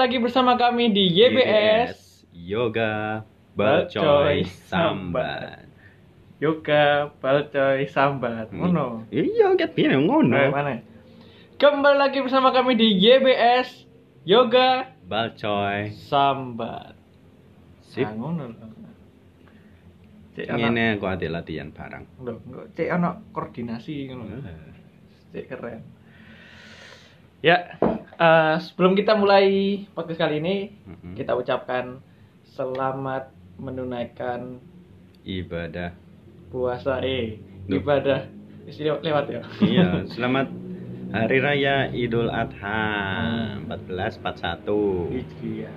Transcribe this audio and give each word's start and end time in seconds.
lagi 0.00 0.16
bersama 0.16 0.56
kami 0.56 0.96
di 0.96 1.12
YBS 1.12 2.24
Yoga 2.32 3.20
Balcoy 3.52 4.48
Sambat. 4.48 5.68
Yoga 6.40 7.12
Balcoy 7.20 7.84
Sambat. 7.84 8.48
Ngono. 8.48 9.04
Iya, 9.12 9.52
ket 9.60 9.76
piye 9.76 9.92
ngono. 9.92 10.32
Eh, 10.32 10.48
mana? 10.48 10.80
Kembali 11.60 12.00
lagi 12.00 12.24
bersama 12.24 12.48
kami 12.48 12.80
di 12.80 12.96
YBS 12.96 13.84
Yoga 14.24 14.88
Balcoy. 15.04 15.92
Sambat. 15.92 16.96
Sip. 17.92 18.08
Nah, 18.08 18.16
ngono. 18.16 18.44
Cek 20.32 20.48
Ngene 20.48 20.96
aku 20.96 21.04
ate 21.12 21.28
latihan 21.28 21.68
barang. 21.76 22.24
lho, 22.24 22.40
cek 22.72 22.88
ana 22.88 23.20
koordinasi 23.36 24.08
ngono. 24.08 24.24
Eh, 24.48 24.72
Cek 25.36 25.44
keren. 25.52 25.84
Ya, 27.44 27.76
eh, 28.20 28.54
sebelum 28.60 28.92
kita 28.92 29.16
mulai 29.16 29.46
podcast 29.90 30.20
kali 30.20 30.38
ini, 30.38 30.56
mm-mm. 30.84 31.16
kita 31.16 31.32
ucapkan 31.32 31.98
selamat 32.46 33.32
menunaikan 33.56 34.60
Ibadah. 35.22 35.92
puasa 36.48 36.98
eh 37.00 37.38
Duh. 37.64 37.78
ibadah 37.78 38.26
Isi 38.66 38.82
lewat, 38.82 39.24
ya 39.26 39.40
Iya, 39.60 39.88
selamat 40.14 40.48
Hari 41.10 41.38
Raya 41.38 41.90
Idul 41.90 42.28
Adha 42.28 42.80
1441. 43.66 45.10
Hijriah 45.10 45.74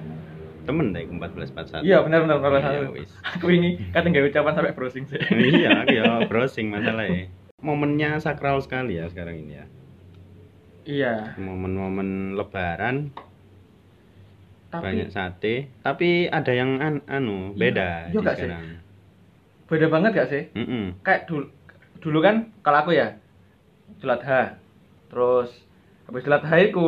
Temen 0.64 0.96
deh 0.96 1.04
1441. 1.04 1.84
iya 1.84 2.00
benar 2.02 2.24
benar 2.24 2.38
benar 2.40 2.62
Iya, 2.72 2.90
wis. 2.90 3.12
aku 3.22 3.52
ini 3.52 3.82
kadang 3.92 4.16
nggak 4.16 4.32
ucapan 4.32 4.54
sampai 4.54 4.74
browsing 4.74 5.06
sih 5.06 5.20
iya, 5.36 5.84
aku 5.84 5.92
ya 5.92 6.06
browsing 6.32 6.72
masalahnya. 6.72 7.28
Momennya 7.60 8.20
sakral 8.20 8.60
sekali 8.60 8.96
ya 8.96 9.08
sekarang 9.08 9.40
ini 9.40 9.60
ya. 9.60 9.66
Iya. 10.86 11.34
Momen-momen 11.36 12.10
lebaran. 12.34 13.10
Tapi 14.68 14.84
banyak 14.84 15.10
sate. 15.10 15.70
Tapi 15.80 16.26
ada 16.28 16.50
yang 16.50 16.78
an 16.78 16.96
anu 17.06 17.52
Iya, 17.52 17.60
beda 17.60 17.90
iya 18.04 18.10
di 18.10 18.18
gak 18.20 18.36
sih? 18.36 18.42
sekarang 18.44 18.66
beda 19.64 19.88
banget 19.88 20.12
gak 20.14 20.30
sih? 20.30 20.44
Mm-mm. 20.54 21.02
kayak 21.02 21.26
dulu 21.26 21.50
dulu 21.98 22.20
kan 22.20 22.36
kalau 22.62 22.82
aku 22.82 22.92
ya 22.92 23.18
Idul 23.92 24.12
Adha 24.12 24.58
terus 25.08 25.50
habis 26.06 26.22
Idul 26.22 26.36
Adha 26.36 26.56
itu 26.60 26.88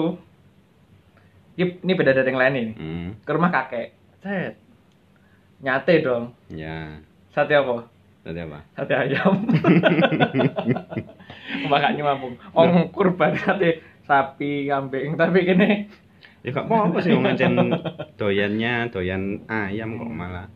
ini, 1.55 1.91
beda 1.93 2.11
dari 2.11 2.27
yang 2.27 2.37
lain 2.37 2.55
ini 2.55 2.73
Mm. 2.75 3.09
ke 3.21 3.31
rumah 3.31 3.47
kakek. 3.49 3.95
Set 4.19 4.59
nyate 5.57 6.03
dong. 6.03 6.35
Ya. 6.51 6.99
Sate 7.31 7.53
apa? 7.53 7.87
Tadi 8.21 8.39
apa? 8.39 8.59
Sate 8.75 8.93
ayam 8.93 9.33
makanya 11.63 12.03
mampu 12.03 12.27
om 12.53 12.71
kurban 12.91 13.33
sate 13.35 13.81
sapi 14.03 14.69
kambing 14.69 15.15
tapi 15.15 15.39
gini 15.43 15.69
ya 16.45 16.49
gak 16.53 16.65
apa 16.69 16.97
sih 17.01 17.11
wong 17.13 17.25
ancen 17.25 17.53
doyannya 18.19 18.93
doyan 18.93 19.23
ayam 19.49 19.97
kok 19.97 20.11
malah 20.11 20.47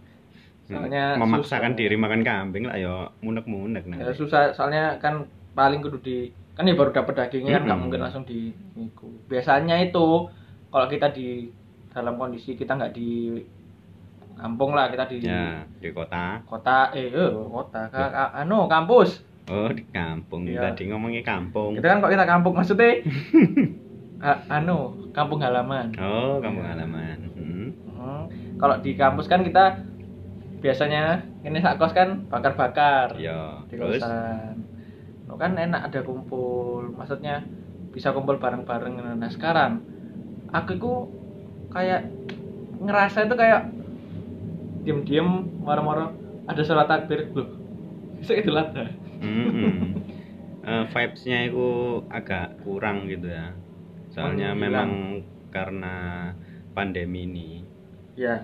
Soalnya 0.69 1.17
memaksakan 1.17 1.73
susah. 1.73 1.79
diri 1.81 1.95
makan 1.97 2.21
kambing 2.21 2.69
lah 2.69 2.77
ya 2.77 2.95
munek-munek 3.25 3.89
ya, 3.89 3.89
nanti. 3.89 4.13
susah 4.13 4.53
soalnya 4.53 5.01
kan 5.01 5.25
paling 5.57 5.81
kudu 5.81 5.97
di 6.05 6.17
kan 6.53 6.69
ya 6.69 6.77
baru 6.77 6.93
dapat 6.93 7.13
dagingnya 7.17 7.57
kan 7.57 7.61
nggak 7.65 7.73
Mm-mm. 7.73 7.83
mungkin 7.89 8.01
langsung 8.05 8.23
di 8.29 8.53
niku. 8.77 9.09
biasanya 9.25 9.81
itu 9.81 10.29
kalau 10.69 10.85
kita 10.85 11.09
di 11.09 11.49
dalam 11.89 12.21
kondisi 12.21 12.53
kita 12.53 12.77
nggak 12.77 12.93
di 12.93 13.41
kampung 14.37 14.71
lah 14.77 14.87
kita 14.87 15.03
di 15.09 15.17
ya 15.19 15.65
di 15.81 15.89
kota 15.91 16.39
kota 16.47 16.93
eh 16.95 17.11
eh, 17.11 17.29
kota 17.49 17.81
ka, 17.91 18.03
ka- 18.07 18.33
anu 18.39 18.69
kampus 18.71 19.19
oh 19.49 19.69
di 19.69 19.83
kampung 19.89 20.45
Iya. 20.45 20.71
tadi 20.71 20.87
ngomongnya 20.87 21.25
kampung 21.25 21.73
kita 21.73 21.87
kan 21.89 21.97
kok 21.99 22.13
kita 22.13 22.25
kampung 22.25 22.53
maksudnya 22.53 23.01
a- 24.21 24.43
anu 24.61 25.09
kampung 25.11 25.41
halaman 25.41 25.89
oh 25.97 26.37
kampung 26.39 26.63
Iya. 26.63 26.71
halaman 26.77 27.17
Hmm. 27.33 27.69
Hmm, 27.99 28.23
kalau 28.55 28.79
di 28.79 28.95
kampus 28.95 29.27
kan 29.27 29.43
kita 29.43 29.83
biasanya 30.59 31.23
ini 31.43 31.59
sak 31.59 31.75
kos 31.75 31.91
kan 31.91 32.27
bakar-bakar 32.27 33.15
ya 33.15 33.63
di 33.67 33.75
terus 33.75 33.99
kosan. 33.99 34.55
Kan 35.29 35.55
enak 35.55 35.87
ada 35.87 36.01
kumpul, 36.03 36.91
maksudnya 36.95 37.43
bisa 37.91 38.11
kumpul 38.11 38.39
bareng-bareng. 38.39 39.19
Nah 39.19 39.29
sekarang 39.31 39.79
aku 40.51 40.71
itu 40.75 40.91
kayak 41.71 42.11
ngerasa 42.79 43.23
itu 43.23 43.35
kayak 43.35 43.71
diem-diem 44.83 45.27
moro-moro 45.59 46.11
ada 46.43 46.61
sholat 46.63 46.87
takbir 46.87 47.29
loh. 47.31 47.47
Bisa 48.19 48.35
itu 48.35 48.51
ada. 49.21 49.27
Mm-mm. 49.27 49.75
Eh, 50.59 50.85
vibes-nya 50.91 51.47
itu 51.47 51.67
agak 52.11 52.59
kurang 52.67 53.07
gitu 53.07 53.31
ya. 53.31 53.55
Soalnya 54.11 54.51
Menghilang. 54.53 54.91
memang 54.91 54.91
karena 55.55 55.95
pandemi 56.75 57.25
ini. 57.25 57.63
Ya 58.19 58.43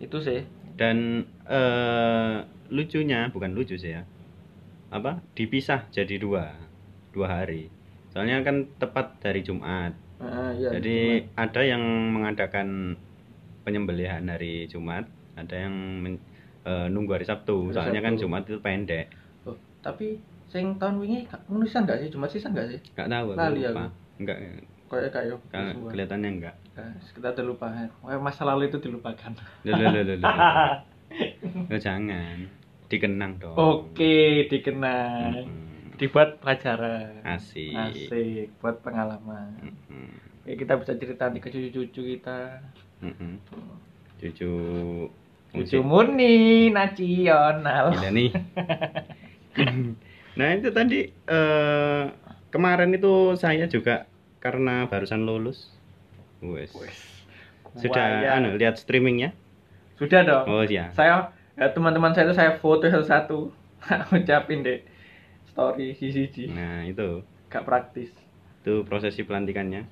itu 0.00 0.18
sih. 0.22 0.40
Dan 0.76 1.26
eh, 1.48 2.36
lucunya 2.70 3.28
bukan 3.32 3.50
lucu 3.56 3.76
sih 3.80 3.96
ya. 3.96 4.02
Apa? 4.92 5.18
Dipisah 5.34 5.88
jadi 5.90 6.16
dua, 6.20 6.54
dua 7.14 7.26
hari. 7.40 7.72
Soalnya 8.12 8.44
kan 8.46 8.68
tepat 8.78 9.18
dari 9.24 9.40
Jumat. 9.42 9.92
Ah, 10.20 10.52
iya, 10.52 10.68
Jadi 10.76 11.24
ada 11.34 11.60
yang 11.64 11.82
mengadakan 12.14 12.94
penyembelihan 13.64 14.24
hari 14.28 14.66
Jumat, 14.70 15.08
ada 15.36 15.56
yang 15.56 15.74
men- 16.04 16.24
eh, 16.68 16.86
nunggu 16.92 17.16
hari 17.16 17.26
Sabtu. 17.26 17.70
Hari 17.70 17.74
Soalnya 17.74 18.00
kan 18.04 18.14
Sabtu. 18.14 18.22
Jumat 18.28 18.42
itu 18.48 18.58
pendek. 18.60 19.06
Tapi 19.80 20.20
sing 20.50 20.76
tahun 20.76 21.00
wingi 21.00 21.24
nulisan 21.48 21.88
gak 21.88 22.00
sih? 22.02 22.08
Cuma 22.12 22.28
sisan 22.28 22.52
gak 22.52 22.68
sih? 22.68 22.80
Gak 22.92 23.08
tahu 23.08 23.32
Lali 23.32 23.64
aku. 23.64 23.86
Enggak, 24.20 24.38
Kayak 24.90 25.10
kayak 25.14 25.38
Ka- 25.54 25.76
kelihatannya 25.86 26.30
enggak. 26.34 26.54
Kita 27.14 27.30
terlupakan. 27.30 27.86
Wah, 28.02 28.18
masa 28.18 28.42
lalu 28.42 28.66
itu 28.66 28.82
dilupakan. 28.82 29.30
Loh, 29.62 29.74
loh, 29.78 29.88
loh, 29.94 30.02
loh, 30.02 30.16
loh. 30.18 30.32
Loh, 31.70 31.78
jangan. 31.78 32.46
Dikenang 32.90 33.38
dong. 33.38 33.54
Oke, 33.54 34.46
dikenang. 34.46 35.46
Mm-mm. 35.46 35.94
Dibuat 35.98 36.38
pelajaran. 36.38 37.22
Asik. 37.22 37.70
Asik, 37.70 38.54
buat 38.58 38.82
pengalaman. 38.82 39.58
Ya, 40.42 40.54
kita 40.54 40.78
bisa 40.78 40.94
cerita 40.94 41.26
nanti 41.26 41.38
ke 41.38 41.50
cucu-cucu 41.50 42.18
kita. 42.18 42.62
Mm-mm. 43.02 43.38
Cucu 44.18 44.50
Cucu 45.50 45.78
murni 45.82 46.70
nasional. 46.70 47.90
Gila 47.90 48.10
nih. 48.10 48.30
nah 50.38 50.48
itu 50.54 50.68
tadi 50.70 51.10
eh, 51.10 52.04
kemarin 52.50 52.90
itu 52.94 53.34
saya 53.38 53.66
juga 53.66 54.06
karena 54.40 54.88
barusan 54.88 55.22
lulus. 55.26 55.70
Wes. 56.40 56.72
Sudah 57.76 58.24
Buaya. 58.24 58.40
anu 58.40 58.56
lihat 58.56 58.80
streamingnya? 58.80 59.36
Sudah 60.00 60.24
dong. 60.24 60.44
Oh 60.48 60.64
iya. 60.64 60.90
Saya 60.96 61.30
ya, 61.54 61.70
teman-teman 61.70 62.16
saya 62.16 62.26
itu 62.26 62.34
saya 62.34 62.56
foto 62.56 62.88
satu-satu. 62.88 63.52
Ucapin 64.16 64.60
deh 64.64 64.80
story 65.50 65.92
sisi 65.98 66.48
Nah, 66.52 66.86
itu 66.86 67.20
Gak 67.50 67.66
praktis. 67.66 68.12
itu 68.60 68.84
prosesi 68.84 69.24
pelantikannya. 69.24 69.88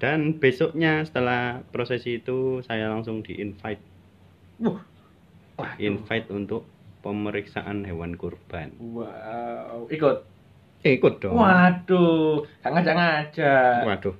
Dan 0.00 0.40
besoknya 0.40 1.04
setelah 1.04 1.60
prosesi 1.72 2.20
itu 2.20 2.64
saya 2.64 2.88
langsung 2.88 3.20
di-invite 3.20 3.80
Wah. 4.60 4.80
Wah. 5.60 5.72
invite 5.76 6.28
untuk 6.32 6.64
pemeriksaan 7.00 7.82
hewan 7.82 8.14
kurban. 8.14 8.72
Wow. 8.78 9.88
Ikut. 9.88 10.24
Eh, 10.80 10.96
ikut 10.96 11.20
dong. 11.20 11.36
Waduh, 11.36 12.40
gak 12.58 12.72
ngajak-ngajak. 12.72 13.84
Waduh. 13.84 14.14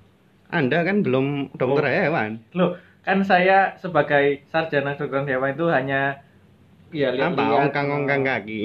Anda 0.48 0.82
kan 0.82 1.00
belum 1.00 1.26
dokter 1.54 1.84
Oh. 1.84 1.92
hewan. 1.94 2.30
Loh, 2.52 2.74
kan 3.00 3.22
saya 3.22 3.72
sebagai 3.76 4.44
sarjana 4.46 4.92
kedokteran 4.92 5.24
hewan 5.24 5.54
itu 5.54 5.66
hanya 5.66 6.20
ya 6.90 7.08
Apa 7.08 7.16
lihat-lihat. 7.32 7.60
ongkang-ongkang 7.64 8.22
kaki. 8.22 8.60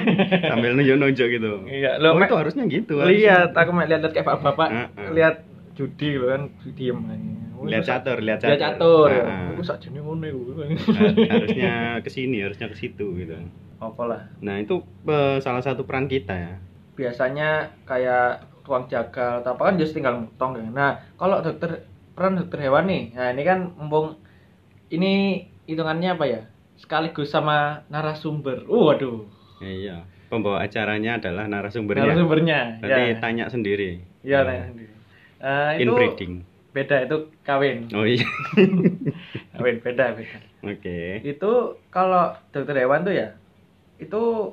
Sambil 0.50 0.72
nunjuk-nunjuk 0.72 1.28
gitu. 1.28 1.52
Iya, 1.66 1.98
Lo 1.98 2.14
lo 2.14 2.22
itu 2.22 2.36
harusnya 2.38 2.64
gitu. 2.64 3.02
lihat 3.02 3.50
aku 3.50 3.70
mek 3.70 3.90
lihat-lihat 3.90 4.14
kayak 4.14 4.28
bapak-bapak 4.30 4.68
lihat 5.10 5.42
judi 5.74 6.14
lo 6.14 6.26
kan 6.30 6.42
diem 6.70 6.98
aja. 7.02 7.32
Lihat 7.70 7.84
catur, 7.84 8.18
lihat 8.20 8.38
catur. 8.40 8.50
Lihat 8.54 8.62
catur. 8.62 9.08
ya. 9.10 9.24
Heeh. 9.24 9.46
Aku 9.54 9.62
sak 9.64 9.78
jenenge 9.80 10.02
ngono 10.04 10.26
harusnya 11.30 11.72
ke 12.04 12.10
sini, 12.10 12.36
harusnya 12.42 12.66
ke 12.68 12.76
situ 12.76 13.06
gitu. 13.18 13.36
Apa 13.80 14.02
lah. 14.08 14.22
Nah, 14.40 14.60
itu 14.60 14.82
eh, 15.08 15.38
salah 15.40 15.62
satu 15.64 15.84
peran 15.88 16.06
kita 16.06 16.34
ya. 16.34 16.54
Biasanya 16.94 17.74
kayak 17.84 18.54
ruang 18.64 18.88
jaga 18.88 19.44
atau 19.44 19.54
apa 19.54 19.62
kan 19.72 19.74
just 19.76 19.92
tinggal 19.92 20.24
motong 20.24 20.56
ya. 20.56 20.66
Nah, 20.72 20.90
kalau 21.20 21.44
dokter 21.44 21.84
peran 22.16 22.40
dokter 22.40 22.58
hewan 22.64 22.88
nih. 22.88 23.12
Nah, 23.12 23.28
ini 23.34 23.42
kan 23.42 23.58
mumpung 23.76 24.16
ini 24.88 25.44
hitungannya 25.68 26.16
apa 26.16 26.24
ya? 26.24 26.40
Sekaligus 26.78 27.30
sama 27.30 27.84
narasumber. 27.90 28.64
Uh, 28.66 28.94
waduh. 28.94 29.26
Ya, 29.62 29.70
iya. 29.70 29.96
Pembawa 30.32 30.64
acaranya 30.64 31.20
adalah 31.20 31.46
narasumbernya. 31.46 32.10
Narasumbernya. 32.10 32.60
Nanti 32.82 33.02
ya. 33.14 33.20
tanya 33.20 33.44
sendiri. 33.46 34.02
Iya, 34.24 34.42
tanya 34.42 34.64
sendiri. 34.72 34.92
Eh, 35.44 35.70
itu 35.78 35.92
Inbreeding. 35.92 36.34
Beda 36.74 37.06
itu 37.06 37.30
kawin. 37.46 37.86
Oh 37.94 38.02
iya. 38.02 38.26
Kawin 39.54 39.78
beda 39.78 40.18
beda. 40.18 40.38
Oke. 40.66 41.22
Itu 41.22 41.78
kalau 41.94 42.34
dokter 42.50 42.74
hewan 42.82 43.06
tuh 43.06 43.14
ya, 43.14 43.38
itu 44.02 44.52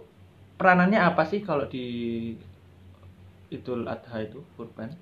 peranannya 0.61 1.01
apa 1.01 1.25
sih 1.25 1.41
kalau 1.41 1.65
di 1.65 1.85
Idul 3.49 3.89
Adha 3.89 4.21
itu 4.21 4.45
kurban? 4.53 4.93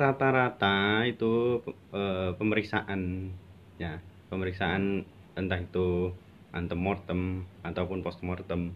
rata-rata 0.00 1.04
itu 1.04 1.60
eh, 1.92 2.30
pemeriksaan 2.38 3.30
ya 3.76 3.98
pemeriksaan 4.30 5.04
entah 5.34 5.60
itu 5.60 6.14
antemortem 6.56 7.44
ataupun 7.60 8.00
postmortem 8.00 8.72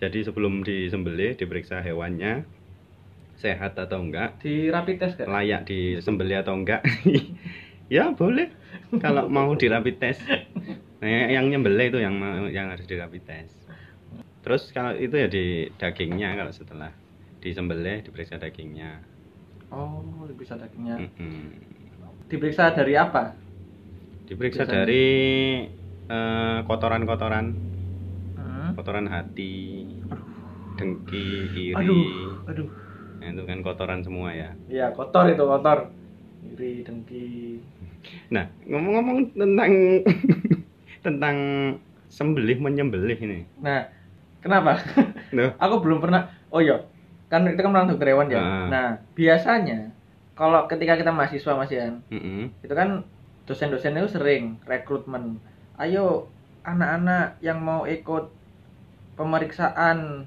jadi 0.00 0.26
sebelum 0.26 0.66
disembelih 0.66 1.38
diperiksa 1.38 1.84
hewannya 1.84 2.48
sehat 3.44 3.72
atau 3.84 3.98
enggak 4.04 4.30
Di 4.42 4.52
rapid 4.74 4.96
test 5.00 5.14
kan? 5.20 5.28
layak 5.34 5.60
disembelih 5.68 6.36
atau 6.42 6.54
enggak 6.58 6.80
ya 7.96 8.04
boleh 8.20 8.48
kalau 9.02 9.24
mau 9.36 9.50
di 9.62 9.66
rapid 9.74 9.96
test 10.02 10.22
nah, 11.02 11.28
yang 11.36 11.46
nyembelih 11.50 11.86
itu 11.92 11.98
yang 12.06 12.14
mau- 12.22 12.50
yang 12.58 12.66
harus 12.72 12.86
di 12.90 12.96
rapid 13.02 13.22
test 13.30 13.54
terus 14.44 14.62
kalau 14.76 14.92
itu 15.04 15.14
ya 15.22 15.28
di 15.36 15.44
dagingnya 15.80 16.28
kalau 16.38 16.52
setelah 16.60 16.92
disembelih 17.44 17.96
diperiksa 18.06 18.36
dagingnya 18.42 18.90
Oh, 19.72 20.28
bisa 20.38 20.54
dagingnya. 20.60 20.96
Mm-mm. 20.98 21.52
Diperiksa 22.30 22.72
dari 22.74 22.94
apa? 22.98 23.22
diperiksa 24.28 24.64
Biasanya. 24.64 24.82
dari 24.84 25.02
eh, 26.10 26.58
kotoran-kotoran 26.68 27.46
Hmm. 28.36 28.72
kotoran 28.76 29.06
hati 29.14 29.50
dengki 30.78 31.24
iri 31.72 31.80
Aduh, 31.80 32.04
aduh. 32.48 32.68
Nah, 33.22 33.30
itu 33.30 33.42
kan 33.46 33.62
kotoran 33.62 34.02
semua 34.02 34.34
ya 34.34 34.50
Iya, 34.66 34.90
kotor 34.90 35.30
itu 35.30 35.46
kotor. 35.46 35.94
Iri, 36.42 36.82
dengki. 36.82 37.62
nah 38.34 38.50
ngomong-ngomong 38.66 39.30
tentang 39.30 39.72
tentang 41.06 41.36
sembelih 42.10 42.58
menyembelih 42.58 43.14
ini 43.14 43.46
Nah, 43.62 43.86
kenapa? 44.42 44.82
Loh, 45.30 45.54
Aku 45.62 45.78
belum 45.78 46.02
pernah. 46.02 46.34
Oh 46.50 46.58
iya, 46.58 46.82
kan 47.30 47.46
itu 47.46 47.62
kan 47.62 47.70
orang 47.70 47.94
dokter 47.94 48.10
hewan 48.10 48.26
ya. 48.26 48.42
Ah. 48.42 48.66
Nah, 48.66 48.88
biasanya 49.14 49.94
kalau 50.34 50.66
ketika 50.66 50.98
kita 50.98 51.14
mahasiswa 51.14 51.54
masih 51.54 51.76
kan, 51.78 51.94
mm-mm. 52.10 52.50
itu 52.58 52.74
kan 52.74 53.06
dosen-dosen 53.46 53.94
itu 53.94 54.10
sering 54.18 54.58
rekrutmen. 54.66 55.38
Ayo 55.78 56.26
anak-anak 56.66 57.38
yang 57.38 57.62
mau 57.62 57.86
ikut 57.86 58.34
pemeriksaan 59.14 60.26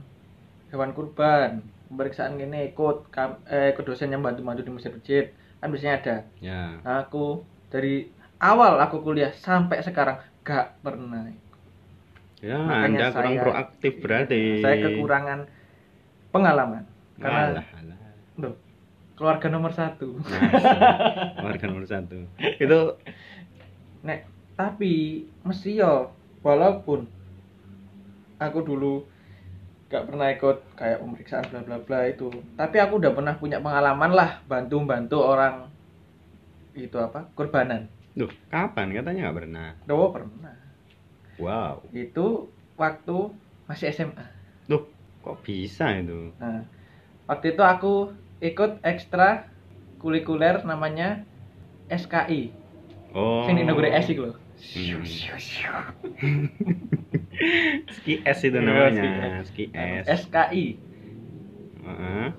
hewan 0.71 0.91
kurban, 0.95 1.59
pemeriksaan 1.87 2.35
gini 2.35 2.69
ikut 2.69 3.09
kam- 3.09 3.41
eh, 3.45 3.71
ikut 3.71 3.83
dosen 3.83 4.09
yang 4.09 4.21
bantu-bantu 4.21 4.61
di 4.61 4.71
masjid-masjid. 4.71 5.29
Kan 5.57 5.69
biasanya 5.69 5.95
ada. 5.97 6.15
ya 6.37 6.61
aku 6.83 7.41
dari 7.67 8.07
awal 8.37 8.77
aku 8.77 9.01
kuliah 9.01 9.31
sampai 9.31 9.81
sekarang 9.81 10.15
gak 10.41 10.77
pernah. 10.79 11.25
ya 12.37 12.59
Makanya 12.59 12.85
anda 12.85 13.05
kurang 13.09 13.33
saya- 13.33 13.41
proaktif 13.41 13.93
berarti 13.97 14.41
Saya 14.61 14.75
kekurangan 14.83 15.39
pengalaman 16.29 16.83
karena 17.15 17.41
Alah, 17.55 17.65
alah. 17.73 17.97
Loh, 18.35 18.53
keluarga 19.15 19.47
nomor 19.47 19.71
satu. 19.71 20.19
Nah, 20.19 20.41
warga 21.41 21.65
nomor 21.65 21.87
satu 21.87 22.27
itu 22.37 22.79
Nek, 24.03 24.27
tapi 24.53 24.93
mesti 25.41 25.79
yo 25.79 26.11
walaupun 26.39 27.07
aku 28.37 28.59
dulu 28.61 29.07
gak 29.85 30.09
pernah 30.09 30.27
ikut 30.33 30.57
kayak 30.73 30.97
pemeriksaan 30.97 31.45
bla 31.53 31.61
bla 31.61 31.77
bla 31.77 31.99
itu, 32.09 32.27
tapi 32.57 32.81
aku 32.81 32.97
udah 32.97 33.13
pernah 33.13 33.33
punya 33.37 33.61
pengalaman 33.61 34.11
lah 34.17 34.41
bantu 34.49 34.81
bantu 34.81 35.17
orang 35.21 35.69
itu 36.73 36.97
apa 36.97 37.29
kurbanan. 37.37 37.87
Duh, 38.15 38.31
kapan 38.49 38.95
katanya 38.95 39.27
nggak 39.27 39.37
pernah 39.37 39.67
Dowo 39.85 40.07
pernah. 40.11 40.55
wow 41.37 41.83
Itu 41.91 42.49
waktu 42.79 43.17
masih 43.67 43.91
SMA. 43.91 44.25
Duh, 44.71 44.83
kok 45.21 45.43
bisa 45.43 45.91
itu 45.99 46.31
Nah, 46.39 46.63
waktu 47.29 47.53
itu 47.53 47.63
aku 47.63 48.15
ikut 48.39 48.81
ekstra 48.81 49.47
kulikuler 50.01 50.63
namanya 50.65 51.23
SKI. 51.91 52.51
oh 53.13 53.45
Sing 53.45 53.55
di 53.59 53.63
negeri 53.63 53.93
S 53.93 54.09
iku 54.09 54.33
lho. 54.33 54.35
Hmm. 54.55 55.03
ski 57.91 58.21
S 58.21 58.39
itu 58.43 58.57
Iya, 58.57 58.65
namanya 58.65 59.03
ski 59.43 59.63
S. 59.71 60.05
SKI. 60.25 60.65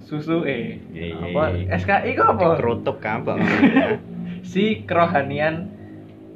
Susu 0.03 0.43
eh 0.43 0.83
Iya, 0.91 1.05
iya, 1.15 1.15
apa. 1.23 1.43
SKI 1.79 2.11
kok 2.15 2.29
apa? 2.35 2.45
Dikerutuk 2.59 2.99
apa 3.01 3.33
si 4.51 4.83
kerohanian 4.83 5.71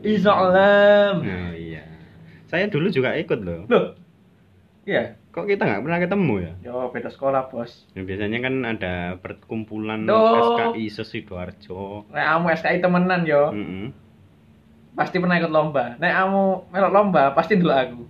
Islam 0.00 1.20
oh 1.20 1.52
iya. 1.52 1.82
Saya 2.46 2.66
dulu 2.66 2.88
juga 2.88 3.14
ikut 3.14 3.42
loh. 3.42 3.66
Loh? 3.66 3.94
Iya. 4.86 5.18
Kok 5.30 5.46
kita 5.46 5.62
nggak 5.62 5.82
pernah 5.86 5.98
ketemu 6.02 6.34
ya? 6.42 6.52
Yo 6.66 6.90
beda 6.90 7.06
sekolah 7.06 7.50
bos. 7.50 7.86
Ya, 7.94 8.02
biasanya 8.02 8.38
kan 8.42 8.54
ada 8.66 8.94
perkumpulan 9.18 10.02
Duh. 10.02 10.74
SKI 10.74 10.90
Sesidoarjo 10.90 12.06
nek 12.10 12.24
kamu 12.26 12.46
SKI 12.56 12.78
temenan 12.78 13.22
yo. 13.26 13.50
Mm-mm. 13.50 13.86
pasti 14.90 15.22
pernah 15.22 15.38
ikut 15.38 15.54
lomba. 15.54 15.94
Nek 16.02 16.12
kamu 16.12 16.42
melok 16.74 16.92
lomba 16.92 17.30
pasti 17.30 17.54
dulu 17.54 17.70
aku 17.70 18.02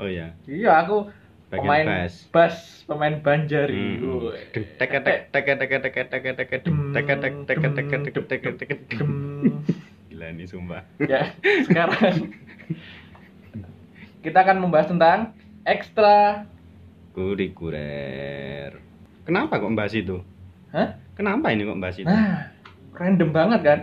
oh 0.00 0.08
iya. 0.08 0.32
Iya 0.48 0.72
aku 0.80 1.12
bagian 1.50 1.66
pemain 1.66 1.86
bass 1.86 2.14
bass 2.30 2.56
pemain 2.86 3.16
banjari 3.20 4.00
Hmm. 4.00 4.30
Deng, 4.54 4.64
tek 4.78 4.90
tek 5.02 5.18
tek 5.28 5.44
tek 5.44 5.58
tek 5.60 5.82
tek 5.82 5.94
tek 6.08 6.22
tek 6.24 6.36
tek 6.48 6.62
Dem, 6.64 6.94
tek 6.94 7.06
tek 7.06 7.18
tek 7.20 7.32
tek 7.44 7.58
dem, 7.60 7.72
tek 7.76 7.86
tek 7.90 8.02
tek 8.02 8.24
tek 8.26 8.40
tek 8.40 8.68
tek 8.70 8.70
dem. 8.96 9.10
gila 10.10 10.26
nih 10.32 10.46
sumpah. 10.46 10.82
Ya 11.04 11.34
sekarang. 11.68 12.32
Kita 14.20 14.38
akan 14.44 14.56
membahas 14.60 14.88
tentang 14.90 15.32
ekstra. 15.64 16.44
Kurikuler. 17.16 18.78
Kenapa 19.24 19.58
kok 19.58 19.74
bahas 19.74 19.94
itu 19.94 20.22
Hah? 20.70 20.94
kenapa 21.18 21.50
ini 21.50 21.66
kok 21.66 21.82
bahas 21.82 21.98
itu 21.98 22.06
nah 22.06 22.46
random 22.94 23.30
banget 23.34 23.60
kan? 23.62 23.80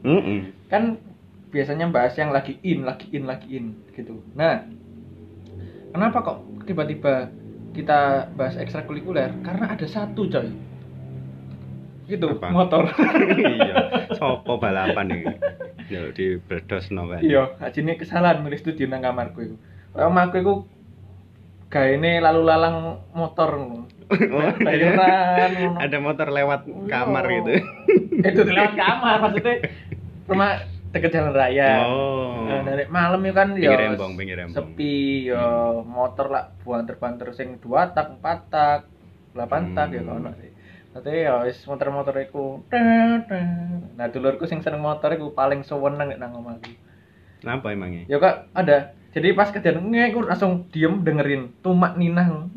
Mm-mm. 0.00 0.52
kan 0.68 0.96
biasanya 1.52 1.88
bahas 1.88 2.16
yang 2.16 2.32
lagi 2.32 2.56
in, 2.60 2.84
lagi 2.84 3.06
in, 3.12 3.24
lagi 3.24 3.48
in 3.48 3.66
gitu. 3.92 4.20
Nah, 4.36 4.64
kenapa 5.96 6.20
kok 6.20 6.38
tiba-tiba 6.62 7.32
kita 7.72 7.98
bahas 8.32 8.54
ekstrakurikuler? 8.54 9.32
Karena 9.40 9.72
ada 9.72 9.84
satu 9.84 10.28
coy. 10.28 10.52
Gitu, 12.06 12.26
Apa? 12.30 12.52
motor. 12.52 12.86
iya 13.56 14.06
sopo 14.14 14.56
balapan 14.56 15.10
iki 15.10 15.26
yo 15.86 16.10
di 16.10 16.38
bredos 16.38 16.88
no 16.88 17.06
kan 17.06 17.18
iya, 17.18 17.50
ajine 17.58 17.94
kesalahan 17.94 18.42
milih 18.42 18.56
studio 18.56 18.86
nang 18.86 19.02
kamarku 19.02 19.40
iku. 19.42 19.56
Kayak 19.90 20.06
omahku 20.06 20.36
iku 20.36 20.54
gaene 21.66 22.20
lalu 22.20 22.40
lalang 22.42 22.76
motor. 23.10 23.50
Oh, 24.06 24.50
Bayaran 24.62 25.50
ngono. 25.52 25.78
ada 25.82 25.98
motor 25.98 26.28
lewat 26.30 26.60
kamar 26.86 27.24
Iya. 27.26 27.34
gitu 27.34 27.52
Itu 28.22 28.40
lewat 28.46 28.74
kamar 28.76 29.16
maksudnya 29.18 29.54
rumah 30.26 30.50
deket 30.96 31.10
jalan 31.12 31.30
raya. 31.30 31.84
oh 31.84 32.46
Nah, 32.46 32.62
dari 32.62 32.86
malam 32.86 33.20
itu 33.20 33.32
kan 33.32 33.48
Pinggir 33.52 33.74
ya 33.74 33.90
embong, 33.90 34.12
pinggir 34.14 34.38
embong. 34.38 34.54
sepi 34.54 34.96
ya 35.26 35.44
motor 35.82 36.26
lah 36.26 36.54
banter-banter 36.60 37.30
sing 37.30 37.58
dua 37.58 37.90
tak, 37.90 38.16
empat 38.16 38.38
tak, 38.48 38.80
delapan 39.30 39.72
tak 39.72 39.90
ya 39.90 40.00
Hmm. 40.00 40.10
kono 40.16 40.30
sih. 40.34 40.50
Nanti 40.92 41.12
ya 41.12 41.42
wis 41.42 41.58
motor-motor 41.62 42.16
iku. 42.16 42.64
Nah, 43.92 44.06
dulurku 44.08 44.44
sing 44.44 44.60
seneng 44.60 44.80
motor 44.80 45.10
iku 45.10 45.30
paling 45.30 45.60
seneng 45.60 46.00
nek 46.00 46.16
nang 46.16 46.32
omahku. 46.34 46.72
kenapa 47.36 47.68
emangnya 47.68 48.08
Ya 48.08 48.16
kak 48.16 48.48
ada. 48.52 48.96
Jadi 49.12 49.32
pas 49.32 49.48
kejadian 49.48 49.88
ngek 49.88 50.12
aku 50.12 50.20
langsung 50.24 50.52
diem 50.68 51.00
dengerin 51.00 51.52
tumak 51.60 51.96
ninah. 51.96 52.48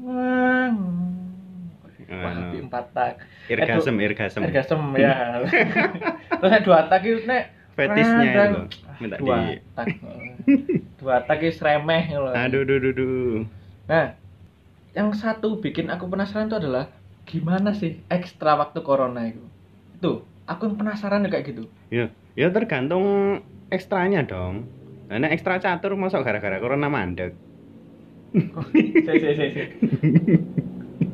Wah, 2.10 2.31
empat 2.60 2.86
tak. 2.91 3.12
irgasem 3.48 3.96
irgasem 3.98 4.41
Ergasem 4.41 4.81
ya. 4.96 5.43
Terus 6.39 6.62
dua 6.62 6.86
tak 6.86 7.01
itu 7.01 7.22
nek 7.24 7.58
fetisnya 7.79 8.19
itu 8.21 8.36
kadang- 8.36 8.53
loh 8.53 8.65
minta 9.00 9.15
dua 9.15 9.38
di 9.39 9.55
tak. 9.71 9.88
dua 11.00 11.15
tak 11.24 11.39
is 11.41 11.57
remeh 11.57 12.03
ngono. 12.09 12.36
aduh 12.43 12.62
duh 12.62 12.77
duh 12.77 12.93
duh 12.93 13.38
Nah, 13.88 14.13
yang 14.91 15.09
satu 15.13 15.57
bikin 15.57 15.88
aku 15.88 16.05
penasaran 16.05 16.45
itu 16.45 16.59
adalah 16.59 16.91
gimana 17.24 17.71
sih 17.71 18.03
ekstra 18.07 18.53
waktu 18.53 18.79
corona 18.79 19.25
itu? 19.25 19.41
Itu, 19.95 20.12
aku 20.43 20.62
yang 20.65 20.77
penasaran 20.77 21.25
kayak 21.25 21.45
gitu. 21.48 21.63
ya 21.89 22.05
ya 22.33 22.48
tergantung 22.50 23.39
ekstranya 23.67 24.21
dong 24.24 24.67
karena 25.07 25.29
ekstra 25.29 25.57
catur 25.57 25.95
masuk 25.95 26.21
gara-gara 26.21 26.57
corona 26.57 26.86
mandek 26.88 27.33
Si, 28.29 28.43
si, 29.09 29.29
si, 29.33 29.45
si. 29.50 29.63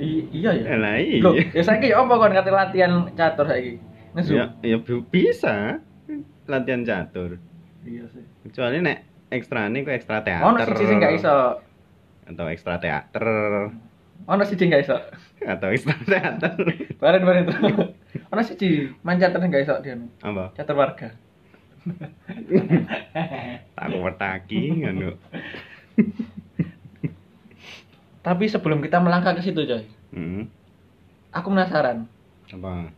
I- 0.00 0.26
iya 0.30 0.50
ya. 0.52 0.76
lah 0.76 0.94
iya 0.96 1.24
Loh, 1.24 1.32
ya 1.36 1.62
saiki 1.62 1.88
ya 1.88 1.96
apa 1.98 2.12
kon 2.12 2.32
kate 2.32 2.50
latihan 2.50 2.92
catur 3.14 3.48
saiki? 3.48 3.80
Ngesu. 4.10 4.32
ya, 4.32 4.44
ya 4.60 4.76
bi- 4.76 5.04
bisa 5.04 5.78
latihan 6.44 6.82
catur 6.82 7.38
Iya 7.80 8.04
sih. 8.08 8.24
kecuali 8.42 8.78
nek 8.78 8.98
ekstra 9.30 9.66
ini 9.66 9.80
kok 9.80 9.94
ekstra 9.94 10.20
teater 10.20 10.44
Ono 10.44 10.58
siji 10.60 10.84
sing 10.84 10.98
gak 10.98 11.14
iso. 11.14 11.36
atau 12.26 12.46
ekstra 12.46 12.74
teater 12.76 13.24
Ono 14.22 14.42
siji 14.42 14.64
gak 14.66 14.82
iso. 14.82 14.96
atau 15.40 15.68
ekstra 15.68 15.94
teater 16.02 16.52
Bareng 16.96 17.22
bareng 17.22 17.44
itu. 17.44 17.54
Ono 18.28 18.42
siji 18.42 18.70
main 19.00 19.16
catur 19.16 19.38
sing 19.38 19.48
gak 19.48 19.62
iso 19.62 19.74
dia. 19.78 19.94
apa 20.20 20.50
Catur 20.52 20.76
warga. 20.76 21.08
tak 23.72 23.88
wetaki 23.88 24.60
ngono 24.80 25.16
Tapi 28.20 28.44
sebelum 28.46 28.84
kita 28.84 29.00
melangkah 29.00 29.32
ke 29.32 29.40
situ, 29.40 29.64
coy. 29.64 29.80
hmm. 30.12 30.44
Aku 31.32 31.48
penasaran. 31.48 32.04
apa 32.50 32.92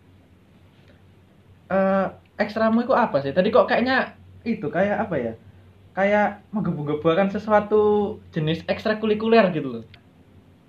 eh 1.72 2.06
ekstramu 2.36 2.84
itu 2.84 2.92
apa 2.92 3.24
sih? 3.24 3.32
Tadi 3.32 3.48
kok 3.48 3.64
kayaknya 3.64 4.12
itu 4.44 4.68
kayak 4.68 5.08
apa 5.08 5.14
ya? 5.16 5.32
Kayak 5.92 6.44
menggebu-gebukan 6.52 7.32
sesuatu 7.32 8.16
jenis 8.32 8.64
ekstrakurikuler 8.68 9.48
gitu 9.56 9.80
loh. 9.80 9.84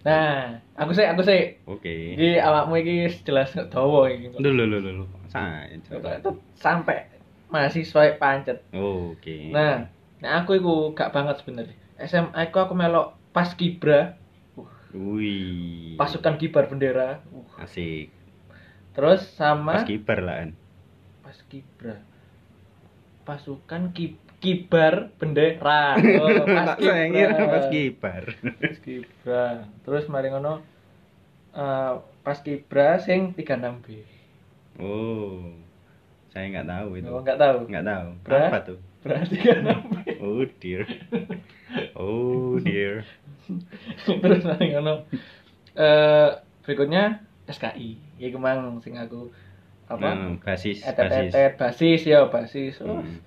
Nah, 0.04 0.60
aku 0.76 0.92
sih 0.92 1.08
aku 1.08 1.24
sih 1.24 1.64
Oke. 1.64 2.20
iki 2.20 2.36
awakmu 2.36 2.76
iki 2.84 3.08
jelas 3.24 3.56
dawa 3.72 4.12
iki. 4.12 4.36
Dulu 4.36 4.64
dulu. 4.68 5.04
Saya. 5.32 5.72
Itu 5.72 6.44
sampai 6.60 7.08
mahasiswa 7.48 8.20
pancet. 8.20 8.68
Oke. 8.76 9.54
Nah, 9.56 9.88
nah 10.20 10.44
aku 10.44 10.60
iku 10.60 10.92
gak 10.92 11.16
banget 11.16 11.40
sebenarnya. 11.40 11.78
SMA 12.04 12.36
aku 12.52 12.60
aku 12.60 12.74
melok 12.76 13.16
pas 13.32 13.48
kibra, 13.56 14.20
Wih. 14.92 15.96
pasukan 15.96 16.36
kibar 16.36 16.68
bendera. 16.68 17.24
Uh, 17.32 17.64
Asik. 17.64 18.12
Terus 18.94 19.26
sama 19.34 19.82
Pas 19.82 19.88
kiper 19.88 20.20
lah 20.22 20.36
kan. 20.44 20.50
Pas 21.34 21.42
kibra. 21.50 21.98
Pasukan 23.26 23.90
ki- 23.90 24.22
kibar 24.38 25.10
bendera. 25.18 25.98
Oh, 25.98 26.46
pas 26.46 26.78
kibra. 26.78 27.50
pas 27.50 27.66
kiper. 27.74 28.24
Pas 28.62 28.78
kibra. 28.78 29.46
Terus 29.82 30.06
mari 30.14 30.30
ngono 30.30 30.62
eh, 31.58 31.94
pas 32.22 32.38
kibra 32.38 33.02
sing 33.02 33.34
36B. 33.34 34.06
Oh. 34.78 35.58
Saya 36.30 36.54
nggak 36.54 36.70
tahu 36.70 36.90
itu. 37.02 37.10
Oh, 37.10 37.22
enggak 37.26 37.42
tahu. 37.42 37.58
Nggak 37.66 37.86
tahu. 37.90 38.08
Bra- 38.22 38.50
Apa 38.54 38.60
tuh? 38.62 38.78
Berarti 39.02 39.36
36B. 39.42 39.98
Oh 40.22 40.42
dear. 40.62 40.84
Oh 41.98 42.62
dear. 42.62 43.10
Terus 44.06 44.46
mari 44.46 44.78
ngono. 44.78 45.10
Eh 45.74 46.30
berikutnya 46.62 47.26
SKI. 47.50 48.22
Ya 48.22 48.30
kemang 48.30 48.78
sing 48.86 49.02
aku 49.02 49.34
apa? 49.94 50.08
Nah, 50.08 50.38
basis 50.40 50.82
basis. 50.82 51.32
basis 51.54 52.02
ya 52.04 52.20
basis 52.26 52.74
oh, 52.80 53.00
Hmm. 53.00 53.18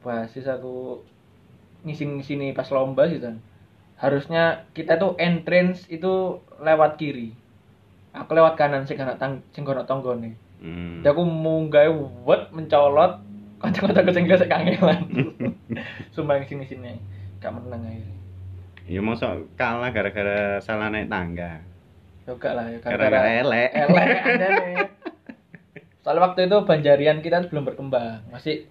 basis 0.00 0.44
aku 0.44 1.00
ngisi-ngisi 1.82 2.34
pas 2.50 2.68
lomba 2.68 3.04
sih 3.04 3.18
kan 3.18 3.38
harusnya 3.96 4.42
kita 4.70 4.96
tuh 4.96 5.14
entrance 5.16 5.86
itu 5.86 6.36
lewat 6.58 6.96
kiri 6.96 7.32
aku 8.10 8.30
lewat 8.32 8.54
kanan 8.54 8.82
sing 8.82 8.96
ana 8.96 9.14
tang 9.14 9.42
sing 9.50 9.62
kono 9.62 9.82
tonggone 9.82 10.40
Hmm. 10.56 10.98
Jadi 10.98 11.12
aku 11.12 11.22
munggah 11.22 11.92
wet 12.22 12.48
mencolot 12.48 13.20
kocok-kocok 13.58 14.08
sing 14.10 14.24
gesek 14.24 14.48
kangelan 14.48 15.04
sumpah 16.14 16.40
ngisi-ngisine 16.40 16.96
gak 17.36 17.52
menang 17.52 17.84
akhirnya 17.84 18.16
Ya 18.84 19.00
mosok 19.00 19.44
kalah 19.54 19.88
gara-gara 19.90 20.56
salah 20.58 20.88
naik 20.88 21.08
tangga. 21.08 21.60
ya 22.22 22.32
gak 22.32 22.52
lah 22.52 22.64
ya 22.66 22.78
Gara-gara 22.80 23.28
elek. 23.38 23.70
elek 23.74 24.08
ada 24.30 24.46
nih 24.54 24.76
soalnya 26.04 26.22
waktu 26.30 26.40
itu 26.46 26.56
banjarian 26.68 27.18
kita 27.24 27.48
belum 27.48 27.64
berkembang 27.64 28.28
masih 28.28 28.68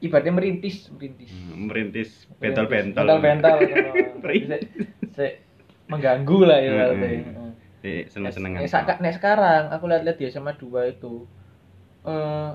ibaratnya 0.00 0.32
merintis 0.32 0.88
merintis 0.90 1.30
Hmm, 1.30 1.68
Merintis 1.68 2.10
bentol-bentol. 2.40 3.04
bentol-bentol 3.04 3.58
Merintis. 4.24 4.64
mengganggu 5.92 6.38
lah 6.48 6.58
ya 6.58 6.70
Hmm, 6.72 6.78
berarti 6.80 7.12
hmm. 7.20 7.52
Eh, 7.84 8.08
seneng-senengan. 8.08 8.64
Eh, 8.64 8.70
sak- 8.72 8.96
nek 9.04 9.12
sekarang 9.20 9.68
aku 9.68 9.84
lihat-lihat 9.84 10.16
di 10.16 10.24
SMA 10.32 10.56
2 10.56 10.88
itu 10.88 11.28
eh 12.08 12.50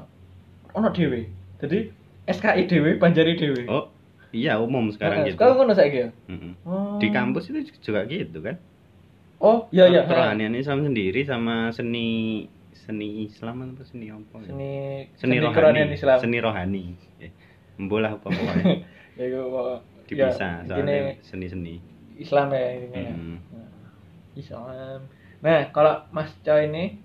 ono 0.74 0.88
dhewe 0.90 1.30
jadi 1.62 1.94
SKI 2.26 2.66
dhewe 2.66 2.98
banjari 2.98 3.38
dhewe 3.38 3.70
Oh, 3.70 3.94
iya 4.34 4.58
umum 4.58 4.90
sekarang 4.90 5.22
Heeh, 5.22 5.34
gitu. 5.34 5.38
sekarang 5.38 5.56
ngono 5.62 5.74
saiki 5.78 5.98
ya 6.06 6.10
Mm-mm. 6.30 6.54
Oh. 6.66 6.98
Di 6.98 7.14
kampus 7.14 7.50
itu 7.54 7.62
juga 7.86 8.06
gitu 8.10 8.42
kan? 8.42 8.58
oh 9.40 9.70
iya 9.70 9.86
iya 9.88 10.02
Kerohanian 10.04 10.58
Islam 10.58 10.84
sendiri 10.84 11.22
sama 11.30 11.70
seni 11.72 12.50
seni 12.86 13.28
Islam 13.28 13.76
apa 13.76 13.84
seni 13.84 14.08
apa? 14.08 14.36
ya? 14.44 14.52
seni 14.52 14.74
Seni, 15.20 15.36
kerohanian 15.52 15.88
rohani. 15.88 15.98
Islam 16.00 16.18
Seni 16.20 16.38
rohani. 16.40 16.84
Eh, 17.20 17.32
Embolah 17.80 18.16
apa 18.16 18.28
pokoknya. 18.28 18.84
ya 19.20 19.26
Dipisah 20.10 20.66
ya, 20.66 20.68
soalnya 20.68 21.22
seni-seni. 21.22 21.76
Islam 22.20 22.52
ya 22.52 22.66
ini 22.76 22.88
ya. 22.92 23.14
Mm. 23.14 23.38
Islam 24.36 25.00
nah 25.40 25.72
kalau 25.72 26.04
Mas 26.12 26.36
Coy 26.44 26.68
ini 26.68 27.00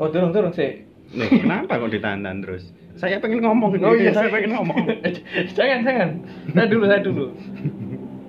oh 0.00 0.08
turun 0.08 0.32
turun 0.32 0.56
sih 0.56 0.88
Loh, 1.10 1.26
kenapa 1.26 1.82
kok 1.82 1.90
ditahan 1.90 2.22
terus? 2.38 2.70
Saya 2.94 3.18
pengen 3.18 3.42
ngomong 3.42 3.74
Oh 3.82 3.98
iya, 3.98 4.14
saya 4.14 4.30
pengen 4.30 4.54
ngomong. 4.54 4.86
jangan, 5.58 5.82
jangan. 5.82 6.10
Saya 6.54 6.66
dulu, 6.70 6.84
saya 6.86 7.02
dulu. 7.02 7.26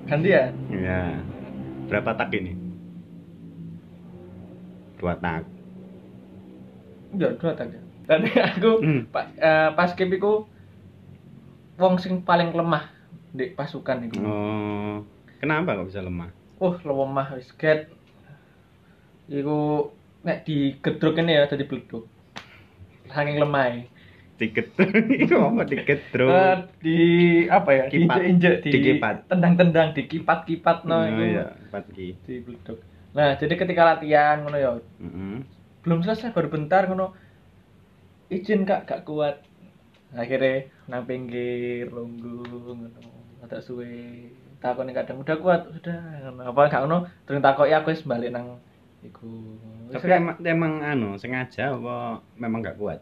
Gantian. 0.10 0.50
Ya. 0.74 1.22
Berapa 1.86 2.18
tak 2.18 2.34
ini? 2.34 2.58
Dua 4.98 5.14
tak. 5.22 5.46
Udah, 7.12 7.30
dua 7.36 7.52
ya. 7.56 7.80
Tadi 8.08 8.30
aku 8.56 8.72
Hmm. 8.82 9.02
pa, 9.12 9.28
eh, 9.36 9.70
pas 9.76 9.88
skip 9.92 10.10
iku 10.10 10.48
wong 11.78 11.96
sing 11.98 12.22
paling 12.24 12.52
lemah 12.52 12.92
di 13.32 13.52
pasukan 13.52 14.08
itu. 14.08 14.20
Oh. 14.22 15.02
Kenapa 15.42 15.74
kok 15.80 15.90
bisa 15.90 16.04
lemah? 16.04 16.30
Oh, 16.62 16.78
lemah 16.78 17.34
wis 17.36 17.50
get. 17.58 17.90
Iku 19.26 19.90
nek 20.22 20.46
digedruk 20.46 21.18
ini 21.18 21.40
ya 21.40 21.50
dadi 21.50 21.66
bleduk. 21.66 22.06
Saking 23.10 23.42
lemah. 23.42 23.90
Tiket. 24.38 24.74
Itu 25.22 25.38
apa 25.38 25.62
tiket? 25.70 26.02
Eh, 26.18 26.56
di 26.82 26.98
apa 27.46 27.70
ya? 27.78 27.86
Kipat. 27.86 28.18
Diinjek-injek, 28.18 28.54
di 28.66 28.70
Dikipat. 28.74 29.16
tendang-tendang, 29.30 29.94
dikipat-kipat 29.94 30.90
no 30.90 30.98
Oh 30.98 31.06
iya, 31.06 31.54
empat 31.70 31.86
ki. 31.94 32.18
Di 32.26 32.42
bleduk. 32.42 32.82
Nah, 33.14 33.38
jadi 33.38 33.54
ketika 33.54 33.86
latihan 33.86 34.42
ngono 34.42 34.58
ya. 34.58 34.72
Belum 35.84 36.06
selesai 36.06 36.34
baru 36.34 36.50
bentar 36.50 36.86
ngono. 36.88 37.14
Izin 38.32 38.64
kak 38.64 38.88
gak 38.88 39.04
kuat. 39.04 39.44
Akhirnya 40.12 40.68
nang 40.88 41.08
pinggir 41.08 41.90
lunggu 41.90 42.46
ngono. 42.46 43.12
Ada 43.44 43.60
suwe. 43.62 44.30
Takon 44.62 44.94
kadang 44.94 45.22
udah 45.22 45.38
kuat 45.42 45.62
ngono. 45.70 46.42
Apa 46.48 46.70
gak 46.70 46.82
ngono? 46.86 47.10
Terus 47.26 47.42
takoki 47.42 47.74
aku 47.74 47.94
wis 47.94 48.06
balik 48.06 48.34
nang 48.34 48.62
iku. 49.02 49.58
Tapi 49.92 50.08
emang, 50.08 50.38
emang 50.40 50.74
anu 50.86 51.10
sengaja 51.20 51.76
apa 51.76 52.24
memang 52.40 52.64
nggak 52.64 52.80
kuat? 52.80 53.02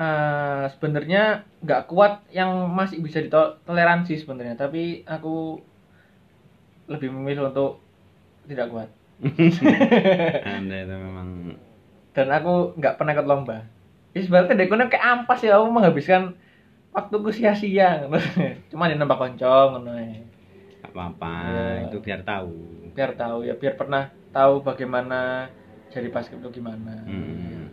eh, 0.00 0.64
sebenarnya 0.72 1.44
nggak 1.60 1.84
kuat 1.84 2.24
yang 2.32 2.72
masih 2.72 3.04
bisa 3.04 3.20
ditoleransi 3.20 4.16
sebenarnya. 4.16 4.56
Tapi 4.56 5.04
aku 5.04 5.60
lebih 6.88 7.12
memilih 7.12 7.52
untuk 7.52 7.84
tidak 8.48 8.72
kuat. 8.72 8.88
Anda 10.56 10.76
itu 10.88 10.94
memang 10.96 11.28
dan 12.16 12.26
aku 12.30 12.74
nggak 12.78 12.94
pernah 12.98 13.12
ikut 13.14 13.26
lomba. 13.28 13.58
Ini 14.10 14.26
sebenarnya 14.26 14.58
dekonya 14.58 14.90
kayak 14.90 15.06
ampas 15.06 15.40
ya, 15.46 15.58
aku 15.58 15.70
menghabiskan 15.70 16.34
waktuku 16.90 17.30
sia-sia. 17.30 18.10
Cuma 18.70 18.90
di 18.90 18.98
nembak 18.98 19.18
konco 19.18 19.78
ngono 19.78 19.94
apa-apa, 20.90 21.32
Iya. 21.46 21.86
itu 21.86 21.96
biar 22.02 22.20
tahu. 22.26 22.54
Biar 22.92 23.14
tahu 23.14 23.46
ya, 23.46 23.54
biar 23.54 23.74
pernah 23.78 24.10
tahu 24.34 24.66
bagaimana 24.66 25.46
jadi 25.94 26.10
basket 26.10 26.42
itu 26.42 26.60
gimana. 26.60 27.06
Hmm. 27.06 27.70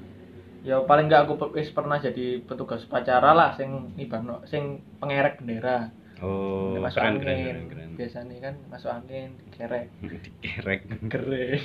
Ya 0.62 0.78
paling 0.84 1.10
nggak 1.10 1.26
aku 1.26 1.34
wis 1.58 1.74
pernah 1.74 1.98
jadi 1.98 2.44
petugas 2.46 2.86
upacara 2.86 3.34
lah 3.34 3.56
sing 3.58 3.94
ngibano 3.98 4.46
sing 4.46 4.82
pengerek 5.02 5.42
bendera. 5.42 5.90
Oh, 6.18 6.74
masuk 6.82 6.98
keren, 6.98 7.14
angin. 7.14 7.22
keren, 7.22 7.38
keren, 7.46 7.66
keren. 7.70 7.90
Biasanya 7.94 8.36
kan 8.42 8.56
masuk 8.74 8.90
angin, 8.90 9.38
dikerek. 9.50 9.86
Dikerek. 10.42 10.80
Keren. 11.14 11.60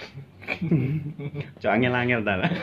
Cok 1.62 1.73
angel-angel 1.73 2.21
ta 2.21 2.35
lah. 2.37 2.50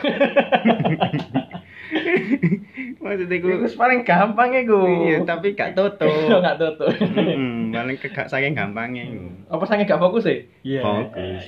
Maksudnya 3.00 3.36
Iku 3.42 3.48
ku 3.50 3.66
wis 3.66 3.74
paling 3.74 4.06
gampang 4.06 4.54
iku. 4.54 4.78
Iya, 4.86 5.26
tapi 5.26 5.58
gak 5.58 5.74
toto. 5.74 6.06
Enggak 6.06 6.62
tutup. 6.62 6.94
Hmm, 6.94 7.74
paling 7.74 7.98
kegak 7.98 8.30
saking 8.30 8.54
gampangnya 8.54 9.10
iku. 9.10 9.26
Apa 9.50 9.64
sange 9.66 9.88
gak 9.88 9.98
fokus 9.98 10.30
sih? 10.30 10.46
Iya. 10.62 10.86
Fokus. 10.86 11.42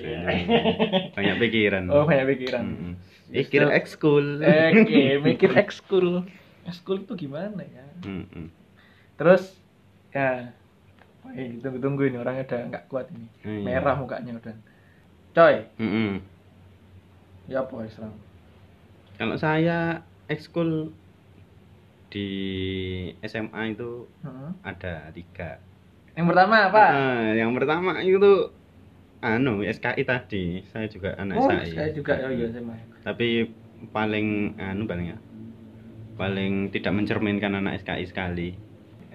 Banyak 1.14 1.36
pikiran. 1.38 1.86
Oh, 1.92 2.02
banyak 2.02 2.26
pikiran. 2.34 2.64
Mm-mm. 2.66 2.92
Mikir 3.30 3.70
ekskul. 3.70 4.42
Oke, 4.42 5.22
mikir 5.22 5.54
ekskul. 5.54 6.26
Ekskul 6.66 7.06
itu 7.06 7.14
gimana 7.14 7.62
ya? 7.62 7.86
Mm-mm. 8.02 8.50
Terus 9.14 9.61
ya 10.12 10.52
Eh, 11.32 11.54
tunggu-tunggu 11.62 12.10
ini 12.10 12.18
orangnya 12.18 12.42
udah 12.50 12.60
nggak 12.74 12.84
kuat 12.90 13.06
ini. 13.14 13.26
Iya. 13.46 13.62
Merah 13.62 13.94
mukanya 13.94 14.34
udah. 14.36 14.56
Coy, 15.32 15.64
Mm-mm. 15.80 16.20
ya 17.48 17.64
apa 17.64 17.88
Islam? 17.88 18.12
Kalau 19.16 19.36
saya 19.40 20.02
ekskul 20.28 20.92
di 22.12 22.28
SMA 23.24 23.72
itu 23.72 24.04
Heeh. 24.20 24.50
ada 24.60 25.08
tiga. 25.16 25.56
Yang 26.12 26.26
pertama 26.28 26.68
apa? 26.68 26.84
Nah, 26.92 27.26
yang 27.32 27.56
pertama 27.56 28.04
itu 28.04 28.52
anu 29.24 29.64
SKI 29.64 30.02
tadi. 30.04 30.60
Saya 30.68 30.90
juga 30.92 31.16
anak 31.16 31.40
oh, 31.40 31.48
SKI. 31.48 31.72
saya 31.72 31.90
juga 31.96 32.12
oh 32.28 32.32
iya 32.34 32.52
main. 32.60 32.84
Tapi 33.00 33.48
paling 33.88 34.58
anu 34.60 34.84
paling 34.84 35.16
ya. 35.16 35.18
Paling 36.20 36.68
tidak 36.68 36.92
mencerminkan 36.92 37.56
anak 37.56 37.80
SKI 37.80 38.04
sekali. 38.04 38.52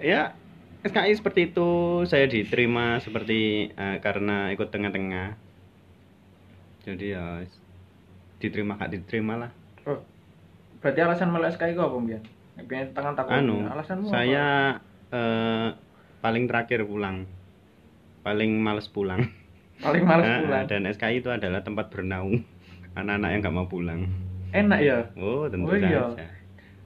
Ya, 0.02 0.34
SKI 0.80 1.12
seperti 1.12 1.40
itu 1.48 1.68
saya 2.04 2.24
diterima 2.24 3.02
seperti 3.02 3.38
eh, 3.68 3.96
karena 3.98 4.50
ikut 4.50 4.68
tengah-tengah. 4.68 5.34
Jadi 6.82 7.06
ya 7.08 7.42
diterima 8.38 8.74
gak 8.74 8.92
diterima 8.92 9.34
lah. 9.36 9.50
Oh, 9.84 9.98
berarti 10.78 11.00
alasan 11.00 11.28
melek 11.28 11.54
SKI 11.54 11.74
ku 11.74 11.82
apa? 11.82 11.96
Nek 12.58 12.64
pengen 12.64 12.86
tangan 12.90 13.14
takut. 13.14 13.32
anu 13.32 13.62
alasanmu 13.64 14.06
saya 14.06 14.78
eh, 15.10 15.68
paling 16.18 16.44
terakhir 16.44 16.82
pulang 16.82 17.22
paling 18.20 18.50
males 18.58 18.90
pulang 18.90 19.30
paling 19.84 20.02
males 20.02 20.26
pulang. 20.42 20.66
dan 20.66 20.82
SKI 20.84 21.22
itu 21.22 21.30
adalah 21.30 21.62
tempat 21.62 21.86
bernaung 21.88 22.42
anak-anak 22.98 23.28
yang 23.30 23.40
nggak 23.40 23.54
mau 23.54 23.66
pulang 23.66 24.10
Enak 24.50 24.80
ya. 24.80 24.98
oh 25.14 25.46
tentu 25.46 25.70
Oh, 25.70 25.76
iya. 25.76 26.02
saja 26.02 26.26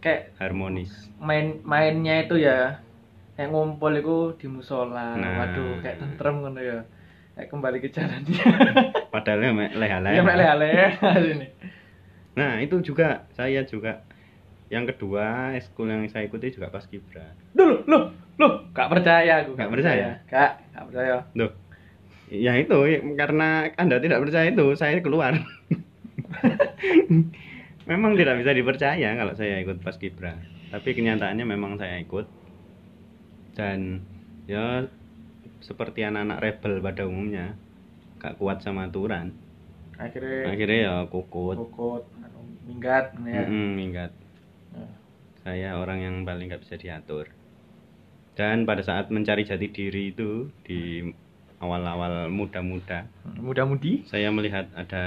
Kayak 0.02 0.20
harmonis 0.36 0.92
main 1.16 1.64
mainnya 1.64 2.20
itu 2.20 2.36
ya 2.36 2.84
kayak 3.36 3.50
ngumpul 3.50 3.92
itu 3.92 4.16
di 4.40 4.46
musola. 4.48 5.16
Nah. 5.16 5.40
Waduh, 5.42 5.80
kayak 5.80 6.00
tentrem 6.00 6.34
ngono 6.44 6.60
ya. 6.60 6.78
Kayak 7.32 7.48
kembali 7.48 7.78
ke 7.80 7.88
jalannya. 7.88 8.44
padahal 9.14 9.40
ya 9.40 9.52
mek 9.52 9.70
leha-leha. 9.76 10.16
Ya 10.16 10.22
mek 10.24 10.36
lele 10.36 10.70
sini. 11.28 11.48
nah 12.32 12.64
itu 12.64 12.80
juga 12.80 13.28
saya 13.36 13.60
juga 13.68 14.00
yang 14.72 14.88
kedua 14.88 15.52
ekskul 15.52 15.84
yang 15.84 16.08
saya 16.08 16.24
ikuti 16.24 16.48
juga 16.48 16.72
pas 16.72 16.88
kibra 16.88 17.36
Dulu, 17.52 17.84
loh, 17.84 18.08
loh, 18.40 18.64
gak 18.72 18.88
percaya 18.88 19.44
aku. 19.44 19.52
Gak 19.52 19.68
percaya? 19.68 20.16
Gak, 20.32 20.50
gak 20.72 20.84
percaya. 20.88 21.28
Duh. 21.36 21.52
Ya 22.32 22.56
itu 22.56 22.72
karena 23.12 23.68
Anda 23.76 24.00
tidak 24.00 24.24
percaya 24.24 24.48
itu, 24.48 24.64
saya 24.72 24.96
keluar. 25.04 25.36
memang 27.90 28.16
tidak 28.16 28.40
bisa 28.40 28.56
dipercaya 28.56 29.12
kalau 29.12 29.36
saya 29.36 29.60
ikut 29.60 29.84
pas 29.84 30.00
kibra. 30.00 30.40
Tapi 30.72 30.96
kenyataannya 30.96 31.44
memang 31.44 31.76
saya 31.76 32.00
ikut. 32.00 32.24
Dan 33.52 34.00
ya 34.48 34.88
seperti 35.62 36.02
anak-anak 36.02 36.38
rebel 36.42 36.82
pada 36.82 37.02
umumnya, 37.06 37.54
gak 38.18 38.36
kuat 38.40 38.64
sama 38.64 38.88
aturan. 38.88 39.30
Akhirnya 40.00 40.50
Akhirnya 40.50 40.78
ya 40.82 40.96
kukut. 41.06 41.56
kokot, 41.60 42.04
anu, 42.18 42.40
minggat 42.66 43.14
ngono 43.14 43.28
ya. 43.30 43.44
Mm-mm, 43.46 43.68
minggat. 43.78 44.10
Nah, 44.74 44.90
Saya 45.46 45.78
orang 45.78 45.98
yang 46.02 46.16
paling 46.26 46.50
nggak 46.50 46.62
bisa 46.64 46.74
diatur. 46.80 47.30
Dan 48.32 48.64
pada 48.64 48.80
saat 48.80 49.12
mencari 49.12 49.44
jati 49.44 49.68
diri 49.68 50.10
itu 50.16 50.48
di 50.64 51.04
awal-awal 51.60 52.32
muda-muda, 52.32 53.06
Muda-mudi 53.38 54.06
saya 54.08 54.30
melihat 54.30 54.70
ada 54.74 55.04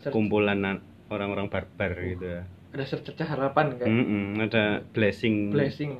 Ser- 0.00 0.12
kumpulan 0.14 0.60
orang-orang 1.08 1.48
barbar 1.48 1.92
gitu 2.04 2.24
ya. 2.24 2.42
ada 2.68 2.84
secercah 2.84 3.24
harapan 3.26 3.74
kayak 3.80 3.88
Mm-mm, 3.90 4.24
ada 4.44 4.84
blessing. 4.92 5.50
blessing. 5.50 5.98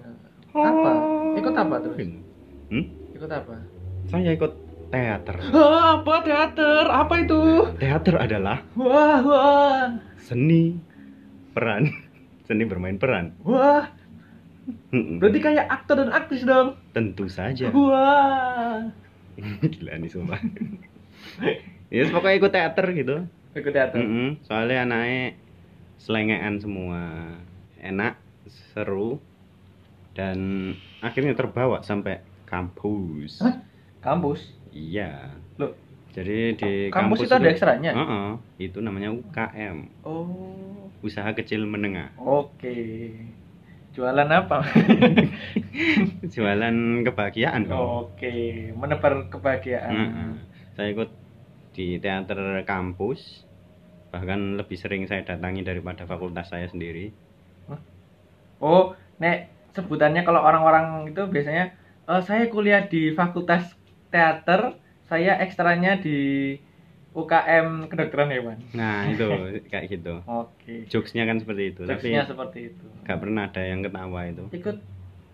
Apa? 0.52 0.92
Ikut 1.36 1.54
apa 1.54 1.74
terus? 1.80 1.96
Hmm? 2.68 2.84
Ikut 3.14 3.30
apa? 3.30 3.54
Saya 4.08 4.30
ikut 4.32 4.52
teater. 4.88 5.36
Ah, 5.52 6.00
apa 6.00 6.14
teater? 6.24 6.84
Apa 6.88 7.14
itu? 7.20 7.40
Teater 7.76 8.16
adalah 8.16 8.64
Wah, 8.72 9.20
wah. 9.20 9.84
seni 10.18 10.76
peran, 11.52 11.88
seni 12.48 12.64
bermain 12.64 12.96
peran. 12.96 13.36
Wah, 13.44 13.92
berarti 14.92 15.38
kayak 15.40 15.66
aktor 15.68 16.00
dan 16.00 16.12
aktris 16.12 16.44
dong. 16.44 16.76
tentu 16.92 17.28
saja. 17.28 17.68
Wah. 17.68 18.88
Gila 19.72 19.92
nih 19.96 20.10
sumpah. 20.10 20.40
ya 21.94 22.08
pokoknya 22.08 22.36
ikut 22.36 22.52
teater 22.52 22.86
gitu. 22.96 23.16
Ikut 23.54 23.72
teater. 23.72 23.96
Mm-mm, 24.00 24.40
soalnya 24.44 24.84
anaknya 24.84 25.36
selengean 25.98 26.62
semua 26.62 27.00
enak 27.78 28.16
seru 28.72 29.18
dan 30.18 30.38
akhirnya 30.98 31.38
terbawa 31.38 31.78
sampai 31.86 32.18
kampus 32.50 33.38
Hah? 33.38 33.54
Kampus. 34.02 34.42
iya 34.74 35.30
Loh, 35.62 35.70
jadi 36.10 36.58
di 36.58 36.70
kampus, 36.90 37.22
itu 37.22 37.34
ada 37.38 37.50
ekstranya? 37.54 37.94
Heeh, 37.94 38.28
itu 38.58 38.78
namanya 38.82 39.14
UKM 39.14 39.76
Oh. 40.02 40.90
usaha 41.06 41.30
kecil 41.38 41.62
menengah 41.70 42.10
Oke. 42.18 42.74
Jualan 43.94 44.30
apa? 44.30 44.62
jualan 46.34 46.76
kebahagiaan 47.06 47.62
Oke, 47.70 48.70
menebar 48.74 49.26
kebahagiaan. 49.30 49.94
Heeh. 49.94 50.30
saya 50.74 50.88
ikut 50.94 51.10
di 51.74 51.98
teater 52.02 52.66
kampus 52.66 53.46
bahkan 54.10 54.56
lebih 54.58 54.74
sering 54.74 55.06
saya 55.06 55.22
datangi 55.22 55.62
daripada 55.62 56.02
fakultas 56.08 56.50
saya 56.50 56.66
sendiri 56.66 57.10
Oh, 58.58 58.90
nek 59.22 59.46
sebutannya 59.78 60.22
kalau 60.22 60.40
orang-orang 60.40 60.84
itu 61.06 61.22
biasanya 61.24 61.64
eh, 62.04 62.20
saya 62.20 62.46
kuliah 62.46 62.82
di 62.82 63.12
Fakultas 63.12 63.62
Teater, 64.08 64.74
saya 65.04 65.38
ekstranya 65.38 65.96
di 65.96 66.18
UKM 67.10 67.88
Kedokteran 67.88 68.28
Hewan. 68.28 68.58
nah 68.72 69.04
itu 69.04 69.26
kayak 69.70 69.86
gitu 69.90 70.22
Oke. 70.24 70.86
jokesnya 70.86 71.24
kan 71.24 71.36
seperti 71.36 71.72
itu 71.72 71.82
tapi 71.82 71.92
Jokesnya 72.08 72.22
seperti 72.24 72.58
itu. 72.68 72.86
nggak 73.02 73.18
pernah 73.18 73.42
ada 73.44 73.62
yang 73.62 73.80
ketawa 73.80 74.20
itu 74.24 74.44
Ikut 74.52 74.76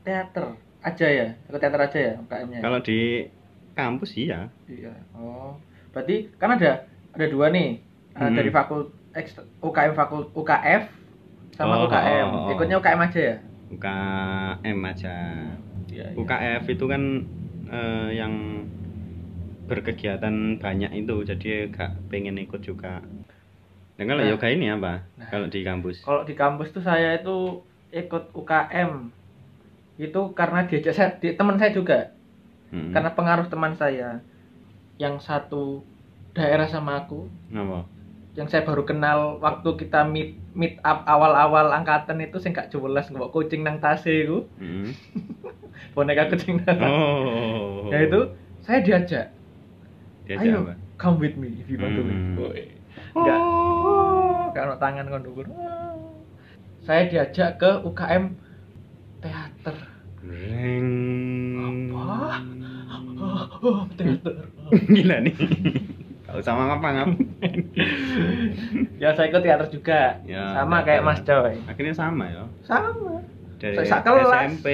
teater 0.01 0.45
aja 0.81 1.07
ya? 1.09 1.29
Ikut 1.45 1.59
teater 1.59 1.81
aja 1.81 1.99
ya 1.99 2.13
UKM-nya? 2.21 2.61
kalau 2.61 2.79
di 2.79 3.29
kampus 3.73 4.15
iya 4.15 4.49
Iya. 4.65 4.95
Oh, 5.13 5.59
berarti 5.91 6.31
kan 6.35 6.55
ada 6.55 6.87
ada 7.11 7.27
dua 7.27 7.49
nih 7.49 7.81
Eh, 8.15 8.23
Hmm. 8.23 8.31
dari 8.33 8.47
fakul 8.49 8.81
ekst- 9.11 9.43
UKM 9.59 9.91
fakul 9.93 10.31
UKF 10.31 10.87
sama 11.53 11.75
Oh, 11.77 11.91
UKM. 11.91 12.27
oh, 12.29 12.39
oh. 12.47 12.51
Ikutnya 12.55 12.79
UKM 12.79 13.01
aja 13.03 13.21
ya? 13.21 13.37
UKM 13.71 14.79
aja 14.83 15.17
Iya. 15.87 16.11
iya. 16.11 16.17
UKF 16.17 16.65
itu 16.69 16.85
kan 16.85 17.03
eh, 17.67 18.09
yang 18.13 18.35
berkegiatan 19.65 20.61
banyak 20.61 20.93
itu 20.95 21.25
jadi 21.25 21.71
gak 21.71 22.09
pengen 22.09 22.37
ikut 22.37 22.61
juga 22.61 23.01
dan 23.95 24.05
kalau 24.05 24.21
Nah. 24.21 24.31
yoga 24.31 24.49
ini 24.49 24.69
apa 24.69 25.09
Nah. 25.17 25.29
kalau 25.31 25.47
di 25.47 25.61
kampus 25.63 26.05
Kalau 26.05 26.23
di 26.23 26.35
kampus 26.35 26.69
tuh 26.71 26.83
saya 26.83 27.17
itu 27.17 27.65
ikut 27.89 28.35
UKM 28.35 29.09
itu 29.95 30.21
karena 30.35 30.67
diajak 30.67 30.91
saya, 30.93 31.09
di, 31.17 31.33
teman 31.33 31.55
saya 31.55 31.71
juga 31.71 32.11
Hmm. 32.69 32.91
karena 32.91 33.15
pengaruh 33.15 33.47
teman 33.47 33.73
saya 33.73 34.19
yang 34.99 35.17
satu 35.17 35.87
daerah 36.35 36.67
sama 36.67 36.99
aku 37.01 37.31
apa 37.49 37.87
yang 38.35 38.51
saya 38.51 38.67
baru 38.67 38.83
kenal 38.83 39.39
waktu 39.39 39.79
kita 39.79 40.03
meet 40.03 40.35
meet 40.53 40.83
up 40.83 41.07
awal-awal 41.07 41.71
angkatan 41.71 42.19
itu 42.19 42.43
sing 42.43 42.51
gak 42.51 42.67
jelas 42.67 43.07
nggak 43.07 43.31
kucing 43.31 43.63
nang 43.63 43.79
tase 43.79 44.27
itu 44.27 44.43
Hmm. 44.59 44.91
boneka 45.95 46.35
kucing 46.35 46.59
nang 46.63 46.75
tase 46.75 46.91
oh 46.91 47.91
ya 47.95 47.99
itu 48.03 48.21
saya 48.67 48.83
diajak 48.83 49.27
Diajak 50.27 50.51
ayo 50.51 50.59
apa? 50.67 50.75
come 50.99 51.17
with 51.23 51.39
me 51.39 51.63
if 51.63 51.71
you 51.71 51.79
want 51.79 51.95
to 51.95 52.03
Hmm. 52.03 52.11
win 52.11 52.19
Woi. 52.43 52.63
enggak 53.15 53.39
oh, 53.39 54.51
kalau 54.51 54.75
tangan 54.83 55.07
dhuwur. 55.23 55.47
Oh. 55.47 56.19
saya 56.83 57.07
diajak 57.07 57.63
ke 57.63 57.71
UKM 57.87 58.35
teater 59.23 59.77
Reng. 60.25 60.89
Apa? 61.61 62.43
oh, 63.23 63.45
oh, 63.63 63.81
teater 63.95 64.49
Gila 64.91 65.23
nih. 65.23 65.35
Gak 66.35 66.43
usah 66.43 66.53
ngapa 66.59 66.89
ngap. 66.91 67.09
ya 69.03 69.15
saya 69.15 69.31
ikut 69.31 69.39
teater 69.39 69.69
juga 69.71 70.19
Ya, 70.23 70.51
sama 70.53 70.83
teater. 70.83 70.87
kayak 70.91 71.03
Mas 71.03 71.21
Coy 71.23 71.55
Akhirnya 71.65 71.95
sama 71.95 72.25
ya. 72.27 72.43
sama 72.61 73.23
Dari 73.57 73.75
Saya 73.79 73.87
sak 73.89 74.01
kelas. 74.03 74.27
SMP. 74.51 74.67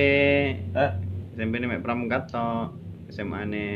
Eh, 0.72 0.90
SMP 1.36 1.52
ini 1.56 1.66
mek 1.68 1.84
pramuka 1.84 2.24
to. 2.24 2.72
SMA 3.08 3.44
ne 3.44 3.66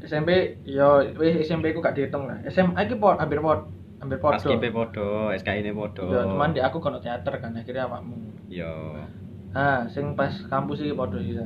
SMP 0.00 0.56
yo 0.62 1.02
wis 1.14 1.42
SMP 1.42 1.70
ku 1.70 1.78
gak 1.78 1.94
dihitung 1.94 2.26
lah 2.26 2.40
SMA 2.46 2.74
iki 2.80 2.94
pot 2.94 3.18
hampir 3.18 3.38
pot 3.38 3.66
hampir 3.98 4.18
pot 4.18 4.34
pas 4.34 4.42
kipe 4.42 4.70
podo, 4.70 5.30
SKI 5.30 5.62
ne 5.62 5.70
podo. 5.70 6.08
Ya, 6.08 6.24
cuman 6.24 6.50
di 6.50 6.58
aku 6.58 6.78
kono 6.78 6.98
teater 6.98 7.38
kan 7.38 7.54
akhirnya 7.54 7.86
awakmu. 7.86 8.18
Yo. 8.48 8.98
Nah, 9.52 9.86
sing 9.86 10.16
pas 10.16 10.32
kampus 10.48 10.80
iki 10.80 10.90
padha 10.90 11.20
iki. 11.20 11.38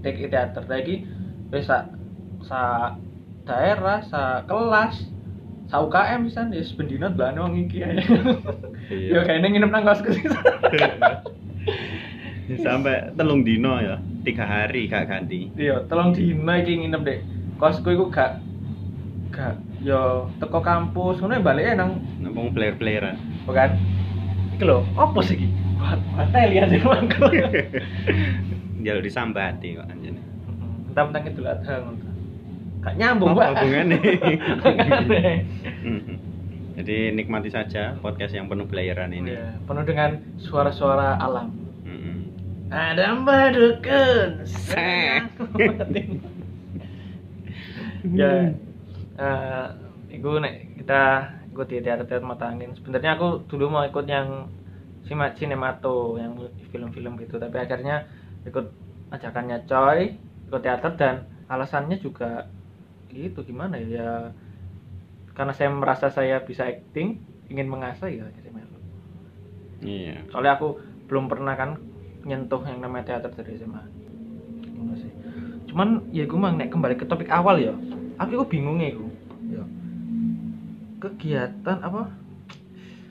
Tek 0.00 0.16
teater 0.22 0.64
lagi 0.64 1.04
wis 1.50 1.66
sak 1.66 1.92
sa 2.40 2.92
daerah, 3.44 4.00
sa 4.08 4.40
kelas, 4.48 5.04
sa 5.68 5.80
UKM 5.84 6.28
pisan 6.28 6.52
ya 6.52 6.64
bendina 6.76 7.08
belane 7.08 7.38
wong 7.40 7.54
iki 7.68 7.84
ae. 7.84 8.00
Iya. 8.92 9.08
Ya 9.16 9.20
kayaknya 9.24 9.48
nginep 9.52 9.70
nang 9.72 9.84
kosku 9.84 10.12
sih. 10.12 10.24
Sampai 12.60 13.12
telung 13.16 13.44
dino 13.44 13.80
ya. 13.80 13.96
Tiga 14.24 14.44
hari 14.44 14.88
gak 14.88 15.08
ganti. 15.08 15.48
Iya, 15.56 15.84
tolong 15.88 16.12
dino 16.12 16.52
iki 16.52 16.84
nginep 16.84 17.02
dek. 17.04 17.18
Kosku 17.56 17.92
iku 17.92 18.12
gak 18.12 18.40
gak 19.32 19.56
yo 19.82 20.30
teko 20.38 20.62
kampus 20.62 21.20
ngono 21.20 21.36
ya 21.36 21.42
balik 21.42 21.64
nang 21.76 22.00
Ngomong 22.22 22.54
player-playeran. 22.56 23.18
bukan 23.44 23.76
iki 24.56 24.64
lho 24.64 24.80
apa 24.96 25.18
sih 25.20 25.36
iki 25.36 25.48
hotel 26.16 26.48
ya 26.54 26.64
sing 26.70 26.80
mangkel 26.80 27.28
Jalur 28.86 29.02
disambati 29.04 29.76
kok 29.76 29.84
anjene. 29.90 30.22
entah 30.88 31.04
tentang 31.10 31.24
itu 31.28 31.40
ngono 31.42 32.13
gak 32.84 32.94
nyambung 33.00 33.32
Apa 33.32 33.40
Pak. 33.40 33.48
hubungannya? 33.64 33.98
Jadi 36.74 36.96
nikmati 37.14 37.48
saja 37.48 37.96
podcast 38.02 38.34
yang 38.34 38.50
penuh 38.50 38.66
playeran 38.66 39.14
ini. 39.14 39.32
Iya, 39.32 39.56
penuh 39.64 39.84
dengan 39.86 40.20
suara-suara 40.42 41.16
alam 41.16 41.64
ada 42.74 43.14
dukun 43.54 44.42
Seh. 44.48 45.22
ya 48.18 48.32
eh 49.14 49.66
itu 50.10 50.30
nek 50.42 50.54
kita 50.82 51.02
ikut 51.54 51.66
di 51.70 51.78
teater 51.80 52.20
mata 52.20 52.50
angin 52.50 52.74
sebenarnya 52.76 53.16
aku 53.16 53.46
dulu 53.46 53.70
mau 53.70 53.86
ikut 53.86 54.04
yang 54.10 54.50
sinemato 55.06 56.18
yang 56.18 56.34
film-film 56.74 57.16
gitu 57.22 57.38
tapi 57.38 57.56
akhirnya 57.62 58.10
ikut 58.44 58.66
ajakannya 59.14 59.64
coy 59.70 60.18
ikut 60.50 60.60
teater 60.60 60.92
dan 60.98 61.14
alasannya 61.48 61.96
juga 62.02 62.50
gitu 63.14 63.46
gimana 63.46 63.78
ya? 63.78 63.86
Ya 64.02 64.10
karena 65.34 65.52
saya 65.52 65.70
merasa 65.74 66.06
saya 66.14 66.42
bisa 66.46 66.64
acting 66.64 67.18
ingin 67.50 67.66
mengasah 67.66 68.08
ya 68.08 68.24
jadi 68.38 68.50
melu 68.54 68.78
iya. 69.82 70.16
Soalnya 70.30 70.56
aku 70.56 70.78
belum 71.10 71.26
pernah 71.28 71.58
kan 71.58 71.76
nyentuh 72.24 72.62
yang 72.64 72.80
namanya 72.80 73.18
teater 73.18 73.34
dari 73.34 73.60
SMA 73.60 73.82
sih. 74.94 75.12
cuman 75.68 76.06
ya 76.14 76.24
gue 76.24 76.38
nek 76.38 76.70
kembali 76.70 76.94
ke 76.94 77.04
topik 77.04 77.28
awal 77.34 77.58
ya. 77.58 77.74
Aku 78.14 78.46
kok 78.46 78.50
bingung 78.54 78.78
ya 78.78 78.94
gue 78.94 79.10
ya. 79.50 79.64
kegiatan 81.02 81.82
apa? 81.82 82.14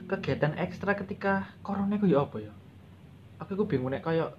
Kegiatan 0.08 0.56
ekstra 0.56 0.96
ketika 0.96 1.52
corona 1.60 1.92
itu 1.94 2.08
ya 2.08 2.24
apa 2.24 2.40
ya? 2.40 2.52
Aku 3.38 3.52
kok 3.52 3.68
bingung 3.68 3.92
nek 3.92 4.00
kayak 4.00 4.32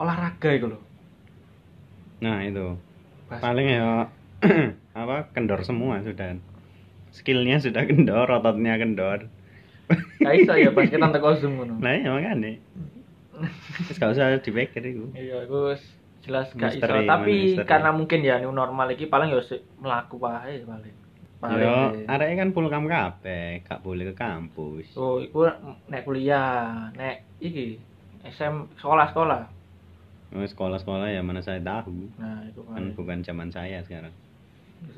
olahraga 0.00 0.50
itu 0.56 0.66
loh. 0.72 0.82
Nah 2.24 2.40
itu. 2.48 2.80
Pas- 3.28 3.44
paling 3.44 3.68
ya 3.68 4.08
apa 4.96 5.30
kendor 5.30 5.60
semua 5.62 6.00
sudah 6.00 6.36
skillnya 7.10 7.58
sudah 7.58 7.84
kendor 7.84 8.26
ototnya 8.26 8.76
kendor 8.76 9.28
Gak 10.16 10.34
iso 10.36 10.54
ya 10.54 10.70
pas 10.70 10.86
kita 10.86 11.02
teko 11.04 11.34
zoom 11.36 11.58
ngono. 11.58 11.74
nah 11.76 11.90
ya 11.90 12.08
makanya 12.08 12.62
terus 13.82 13.96
gak 13.96 14.12
usah 14.12 14.38
dipikir 14.38 14.82
itu 14.84 15.10
Iya, 15.12 15.42
wis 15.44 15.82
jelas 16.20 16.46
gak 16.52 16.72
iso. 16.72 16.84
Misteri, 16.84 17.04
Tapi 17.04 17.34
misteri. 17.50 17.66
karena 17.66 17.90
mungkin 17.90 18.20
ya 18.20 18.38
new 18.38 18.50
normal 18.50 18.86
iki 18.88 19.04
paling 19.04 19.28
ya 19.28 19.40
sik 19.40 19.64
mlaku 19.76 20.16
wae 20.16 20.62
paling. 20.62 20.94
Yo 21.40 22.04
arek 22.06 22.36
kan 22.36 22.52
pulkam 22.52 22.84
kabeh 22.84 23.64
gak 23.64 23.80
boleh 23.80 24.04
ke 24.06 24.14
kampus 24.14 24.92
Oh, 24.94 25.18
iku 25.18 25.48
nek 25.88 26.04
kuliah, 26.04 26.92
nek 26.92 27.24
iki 27.38 27.80
SM 28.22 28.76
sekolah-sekolah. 28.76 29.42
Oh, 30.30 30.44
sekolah-sekolah 30.44 31.08
ya 31.08 31.18
mana 31.18 31.40
saya 31.40 31.58
tahu 31.58 32.06
Nah, 32.14 32.44
itu 32.44 32.60
kan 32.62 32.76
kan. 32.76 32.84
bukan 32.94 33.18
zaman 33.20 33.48
saya 33.48 33.82
sekarang 33.82 34.12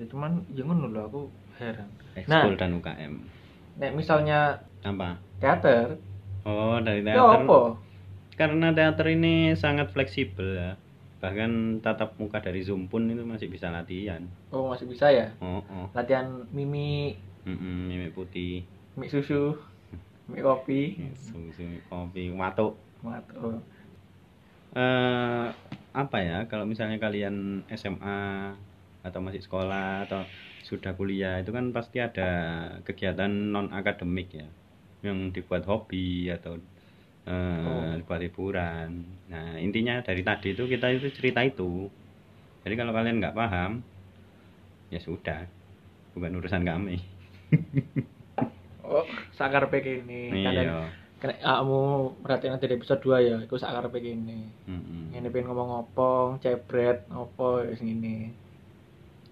Cuman 0.09 0.43
ya 0.53 0.63
ngono 0.63 0.91
lho 0.91 1.01
aku 1.07 1.21
heran. 1.59 1.89
ekskul 2.13 2.55
dan 2.55 2.77
UKM 2.77 3.15
Nek 3.81 3.93
misalnya 3.97 4.61
apa? 4.85 5.17
teater, 5.41 5.97
oh 6.45 6.77
dari 6.79 7.01
ya 7.01 7.17
teater. 7.17 7.49
apa? 7.49 7.61
karena 8.37 8.69
teater 8.73 9.07
ini 9.09 9.57
sangat 9.57 9.89
fleksibel 9.91 10.45
ya. 10.59 10.71
Bahkan 11.23 11.81
tatap 11.81 12.19
muka 12.19 12.43
dari 12.43 12.61
zoom 12.61 12.91
pun 12.91 13.07
itu 13.07 13.23
masih 13.23 13.47
bisa 13.47 13.71
latihan. 13.71 14.21
Oh, 14.51 14.69
masih 14.75 14.91
bisa 14.91 15.09
ya? 15.09 15.31
oh 15.41 15.63
oh. 15.63 15.87
Latihan 15.95 16.45
mimi, 16.51 17.15
Mm-mm, 17.47 17.89
mimik 17.89 18.13
putih. 18.13 18.67
Mie 18.99 19.09
susu, 19.09 19.55
mie 20.31 20.43
kopi. 20.43 20.99
susu 21.17 21.63
kopi 21.89 22.29
watuk 22.35 22.77
Mat, 23.03 23.25
oh. 23.35 23.57
eh 24.77 25.47
apa 25.93 26.17
ya 26.23 26.45
kalau 26.47 26.65
misalnya 26.65 26.97
kalian 26.97 27.61
SMA 27.73 28.53
atau 29.03 29.19
masih 29.19 29.43
sekolah 29.43 30.07
atau 30.07 30.23
sudah 30.63 30.95
kuliah 30.95 31.43
itu 31.43 31.51
kan 31.51 31.75
pasti 31.75 31.99
ada 31.99 32.31
kegiatan 32.87 33.29
non 33.29 33.71
akademik 33.75 34.31
ya. 34.33 34.49
Yang 35.03 35.43
dibuat 35.43 35.67
hobi 35.67 36.31
atau 36.31 36.59
eh, 37.27 37.67
Oh. 37.67 37.95
dibuat 37.99 38.23
hiburan. 38.23 39.03
Nah 39.31 39.59
intinya 39.59 40.03
dari 40.03 40.23
tadi 40.23 40.55
itu 40.55 40.67
kita 40.67 40.91
itu 40.95 41.11
cerita 41.15 41.43
itu. 41.43 41.91
Jadi 42.63 42.75
kalau 42.79 42.95
kalian 42.95 43.19
nggak 43.19 43.35
paham 43.35 43.83
ya 44.91 45.03
sudah 45.03 45.47
bukan 46.15 46.39
urusan 46.39 46.63
kami. 46.63 46.99
Oh, 48.83 49.09
sakar 49.33 49.73
ini. 49.73 50.45
Kadang 50.45 50.69
iya. 50.69 50.81
Kena 51.17 51.39
kamu 51.39 51.81
berarti 52.21 52.51
nanti 52.51 52.67
di 52.67 52.75
episode 52.77 53.01
2 53.01 53.23
ya 53.23 53.37
iku 53.47 53.55
sakar 53.55 53.87
ini 53.95 54.43
Mm-mm. 54.67 55.15
ini 55.15 55.27
pengen 55.31 55.55
ngomong 55.55 55.69
ngopong 55.71 56.43
cebret 56.43 57.07
opo 57.15 57.63
wis 57.63 57.79
ngene. 57.79 58.35
Itu- 58.35 58.42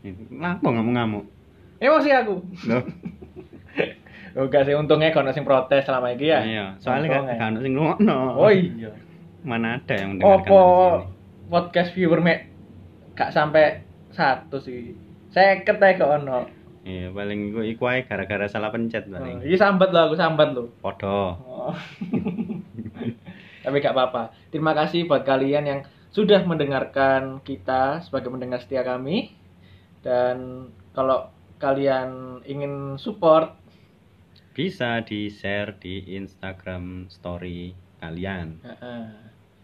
Kenapa 0.01 0.67
ngamuk-ngamuk? 0.67 1.25
emosi 1.81 2.11
aku 2.13 2.35
Loh, 2.69 2.85
oh 4.37 4.47
gak 4.53 4.69
sih 4.69 4.77
untungnya 4.77 5.11
kalau 5.11 5.33
sing 5.33 5.49
protes 5.49 5.89
selama 5.89 6.13
ini 6.13 6.27
ya 6.29 6.41
iya, 6.45 6.67
soalnya 6.79 7.09
kan 7.09 7.25
kan 7.35 7.53
sing 7.59 7.73
ngrungokno. 7.75 8.37
oh 8.37 8.53
iya 8.53 8.93
Mana 9.41 9.81
ada 9.81 9.97
yang 9.97 10.21
mendengarkan 10.21 10.53
opo 10.53 10.63
podcast 11.49 11.97
viewer 11.97 12.21
mek 12.21 12.53
gak 13.17 13.33
sampai 13.33 13.81
satu 14.13 14.61
sih 14.61 14.93
saya 15.31 15.63
ketek 15.63 16.03
kok 16.03 16.11
ono. 16.11 16.51
Iya, 16.83 17.15
paling 17.15 17.55
iku 17.55 17.61
iku 17.63 17.83
ae 17.87 18.03
gara-gara 18.03 18.51
salah 18.51 18.75
pencet 18.75 19.07
oh, 19.07 19.15
paling. 19.15 19.47
ini 19.47 19.55
sambat 19.55 19.95
lo 19.95 20.11
aku 20.11 20.17
sambat 20.19 20.51
lo 20.57 20.75
Podo. 20.83 21.39
Oh. 21.39 21.77
Tapi 23.63 23.77
gak 23.79 23.95
apa-apa. 23.95 24.35
Terima 24.51 24.75
kasih 24.75 25.07
buat 25.07 25.23
kalian 25.23 25.65
yang 25.69 25.81
sudah 26.11 26.43
mendengarkan 26.49 27.39
kita 27.47 28.03
sebagai 28.03 28.33
mendengar 28.33 28.59
setia 28.65 28.83
kami. 28.83 29.40
Dan 30.01 30.69
kalau 30.93 31.29
kalian 31.59 32.11
ingin 32.45 32.97
support, 32.97 33.57
Bisa 34.51 35.01
di-share 35.01 35.73
di 35.79 36.05
Instagram 36.19 37.07
story 37.09 37.73
kalian. 37.99 38.59
eh, 38.67 39.09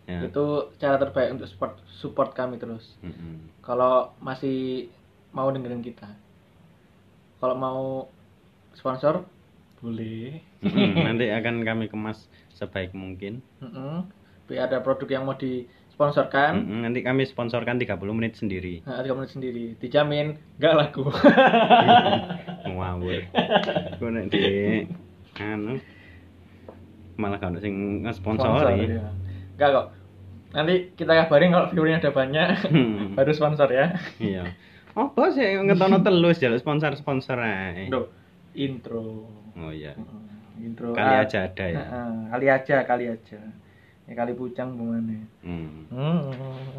Ya. 0.07 0.23
itu 0.23 0.47
cara 0.79 1.03
terbaik 1.03 1.35
untuk 1.35 1.51
support 1.51 1.75
support 1.91 2.31
kami 2.31 2.63
terus. 2.63 2.95
Mm-mm. 3.03 3.51
Kalau 3.59 4.15
masih 4.23 4.87
mau 5.35 5.51
dengerin 5.51 5.83
kita, 5.83 6.07
kalau 7.43 7.57
mau 7.59 7.83
sponsor 8.73 9.27
boleh. 9.77 10.39
Mm-mm, 10.63 10.95
Nanti 11.11 11.27
akan 11.29 11.67
kami 11.67 11.91
kemas 11.91 12.31
sebaik 12.55 12.95
mungkin. 12.95 13.43
Mm-mm. 13.59 14.07
Tapi 14.47 14.55
ada 14.57 14.79
produk 14.79 15.11
yang 15.11 15.27
mau 15.27 15.35
disponsorkan, 15.97 16.61
Mm-mm, 16.61 16.81
Nanti 16.85 17.01
kami 17.01 17.25
sponsorkan 17.25 17.81
30 17.81 17.97
menit 18.13 18.37
sendiri. 18.37 18.85
nah, 18.85 19.01
tiga 19.01 19.17
menit 19.17 19.33
sendiri, 19.33 19.65
dijamin 19.81 20.37
gak 20.61 20.77
laku. 20.77 21.09
Ngawur. 22.69 23.25
Nek 24.05 24.25
di 24.29 24.45
anu 25.41 25.81
malah 27.17 27.41
kalau 27.41 27.57
sing 27.57 28.05
ngesponsori. 28.05 28.93
ya. 28.93 29.09
Enggak 29.57 29.69
kok. 29.73 29.87
Nanti 30.53 30.75
kita 30.93 31.13
kabarin 31.17 31.49
kalau 31.51 31.73
viewernya 31.73 31.97
ada 31.99 32.13
banyak, 32.13 32.49
Hmm, 32.69 33.17
baru 33.17 33.33
sponsor 33.33 33.73
ya. 33.73 33.97
Iya. 34.21 34.53
Apa 34.93 35.33
sih 35.33 35.49
ngetono 35.65 36.01
telus 36.01 36.37
jaluk 36.37 36.61
sponsor-sponsor 36.61 37.41
ae. 37.41 37.89
Duh, 37.89 38.05
intro. 38.53 39.25
Oh 39.57 39.73
iya. 39.73 39.97
Mm, 39.97 40.25
Intro. 40.61 40.93
Kali 40.93 41.15
aja 41.21 41.49
ada 41.49 41.65
ya. 41.65 41.77
Heeh, 41.79 42.13
kali 42.33 42.47
aja, 42.49 42.77
kali 42.85 43.05
aja. 43.09 43.41
Ya 44.07 44.15
kali 44.15 44.39
pucang 44.39 44.79
gimana? 44.79 45.19
Hmm. 45.43 45.91
Hmm. 45.91 46.31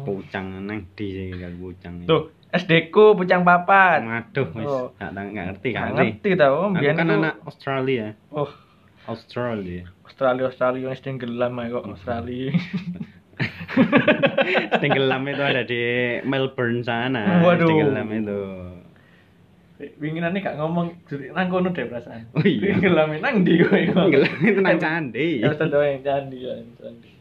Pucang 0.08 0.64
nang 0.64 0.88
di 0.96 1.28
kali 1.36 1.56
pucang. 1.60 2.08
Tuh, 2.08 2.32
SD 2.56 2.88
ku 2.88 3.12
pucang 3.12 3.44
papat. 3.44 4.00
Waduh, 4.00 4.48
wis 4.56 4.64
Oh. 4.64 4.88
gak 4.96 5.12
gak 5.12 5.28
ngerti 5.52 5.76
kan. 5.76 5.92
ngerti 5.92 6.40
tau, 6.40 6.72
Aku 6.72 6.80
kan 6.80 7.08
anak 7.12 7.36
Australia. 7.44 8.16
Oh, 8.32 8.48
Australia. 9.04 9.84
Australia 10.08 10.48
Australia 10.48 10.88
yang 10.88 10.96
sedang 10.96 11.16
gelam 11.20 11.60
kok 11.60 11.84
Australia. 11.84 12.48
Tenggelam 14.80 15.22
itu 15.28 15.42
ada 15.44 15.62
di 15.62 15.80
Melbourne 16.24 16.80
sana. 16.82 17.44
Waduh. 17.44 17.68
Tenggelam 17.68 18.08
itu. 18.08 18.40
Winginan 20.02 20.34
nih 20.34 20.42
gak 20.42 20.58
ngomong 20.58 20.90
nang 21.36 21.46
kono 21.52 21.70
deh 21.70 21.86
perasaan. 21.86 22.26
Oh 22.34 22.42
iya. 22.42 22.74
Gelam 22.80 23.14
nang 23.20 23.44
ndi 23.44 23.62
kowe. 23.62 23.78
Tenggelam 23.78 24.36
itu 24.42 24.60
nang 24.64 24.80
candi. 24.80 25.44
Ya 25.44 25.52
yang 25.54 26.02
candi 26.02 26.38
ya. 26.40 26.56
candi. 26.80 27.17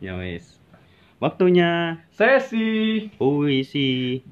Ya 0.00 0.16
wis. 0.16 0.56
Waktunya 1.20 2.00
Sesi 2.08 3.12
puisi 3.20 4.24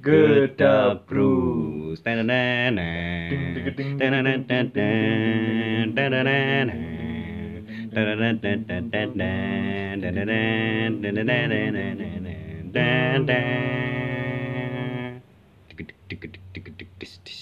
dis. 17.20 17.40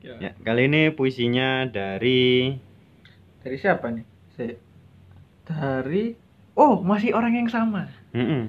Ya. 0.00 0.32
Kali 0.40 0.72
ini 0.72 0.88
puisinya 0.88 1.68
dari 1.68 2.56
Dari 3.44 3.56
siapa 3.60 3.92
nih? 3.92 4.04
Dari 5.44 6.23
Oh, 6.54 6.78
masih 6.86 7.10
orang 7.18 7.34
yang 7.34 7.50
sama. 7.50 7.90
Mm-mm. 8.14 8.46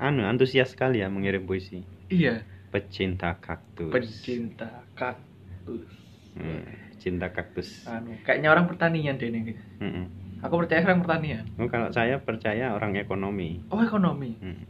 anu 0.00 0.24
antusias 0.26 0.72
sekali 0.72 1.04
ya 1.04 1.12
mengirim 1.12 1.44
puisi. 1.44 1.84
Iya, 2.08 2.42
Pecinta 2.72 3.36
kaktus. 3.38 3.92
pecinta 3.94 4.82
kaktus. 4.98 5.86
Hmm, 6.34 6.64
cinta 6.98 7.30
kaktus. 7.30 7.86
Anu, 7.86 8.16
kayaknya 8.26 8.48
orang 8.50 8.66
pertanian 8.66 9.14
deh 9.20 9.28
nih. 9.30 9.54
Mm-mm. 9.78 10.06
Aku 10.42 10.58
percaya 10.58 10.82
orang 10.82 11.04
pertanian. 11.04 11.44
Oh, 11.60 11.68
kalau 11.70 11.92
saya 11.94 12.18
percaya 12.18 12.74
orang 12.74 12.98
ekonomi. 12.98 13.60
Oh, 13.70 13.78
ekonomi. 13.78 14.34
Mm. 14.42 14.64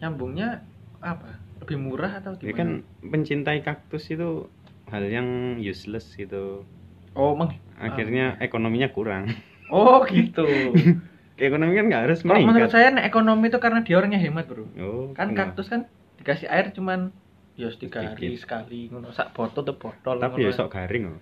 Nyambungnya 0.00 0.64
apa? 1.02 1.28
Lebih 1.60 1.78
murah 1.78 2.22
atau 2.22 2.34
Ya 2.40 2.50
gimana? 2.50 2.58
kan 2.58 2.68
pencintai 3.04 3.60
kaktus 3.62 4.08
itu 4.10 4.48
hal 4.88 5.04
yang 5.06 5.58
useless 5.60 6.14
gitu. 6.16 6.64
Oh, 7.12 7.36
meng 7.36 7.52
Akhirnya 7.76 8.38
ekonominya 8.40 8.88
kurang. 8.94 9.28
Oh 9.68 10.02
gitu. 10.08 10.46
Ekonomi 11.34 11.72
kan 11.72 11.86
nggak 11.86 12.02
harus 12.06 12.18
Kalau 12.20 12.36
menurut 12.36 12.68
meningkat. 12.68 12.72
saya 12.72 12.88
nek 12.90 13.04
ekonomi 13.04 13.46
itu 13.46 13.58
karena 13.58 13.80
dia 13.80 13.96
orangnya 13.96 14.20
hemat 14.20 14.44
bro. 14.44 14.68
Oh, 14.76 15.10
Kan 15.12 15.32
kenapa? 15.32 15.54
kaktus 15.54 15.66
kan 15.68 15.88
dikasih 16.16 16.46
air 16.46 16.70
cuman 16.70 17.10
ya 17.52 17.68
tiga 17.70 18.00
hari 18.02 18.36
sekali 18.36 18.88
ngono 18.88 19.10
sak 19.10 19.32
botol 19.32 19.62
tuh 19.62 19.76
botol. 19.76 20.16
Tapi 20.16 20.40
ya 20.40 20.50
sok 20.50 20.70
garing 20.70 21.04
loh. 21.08 21.20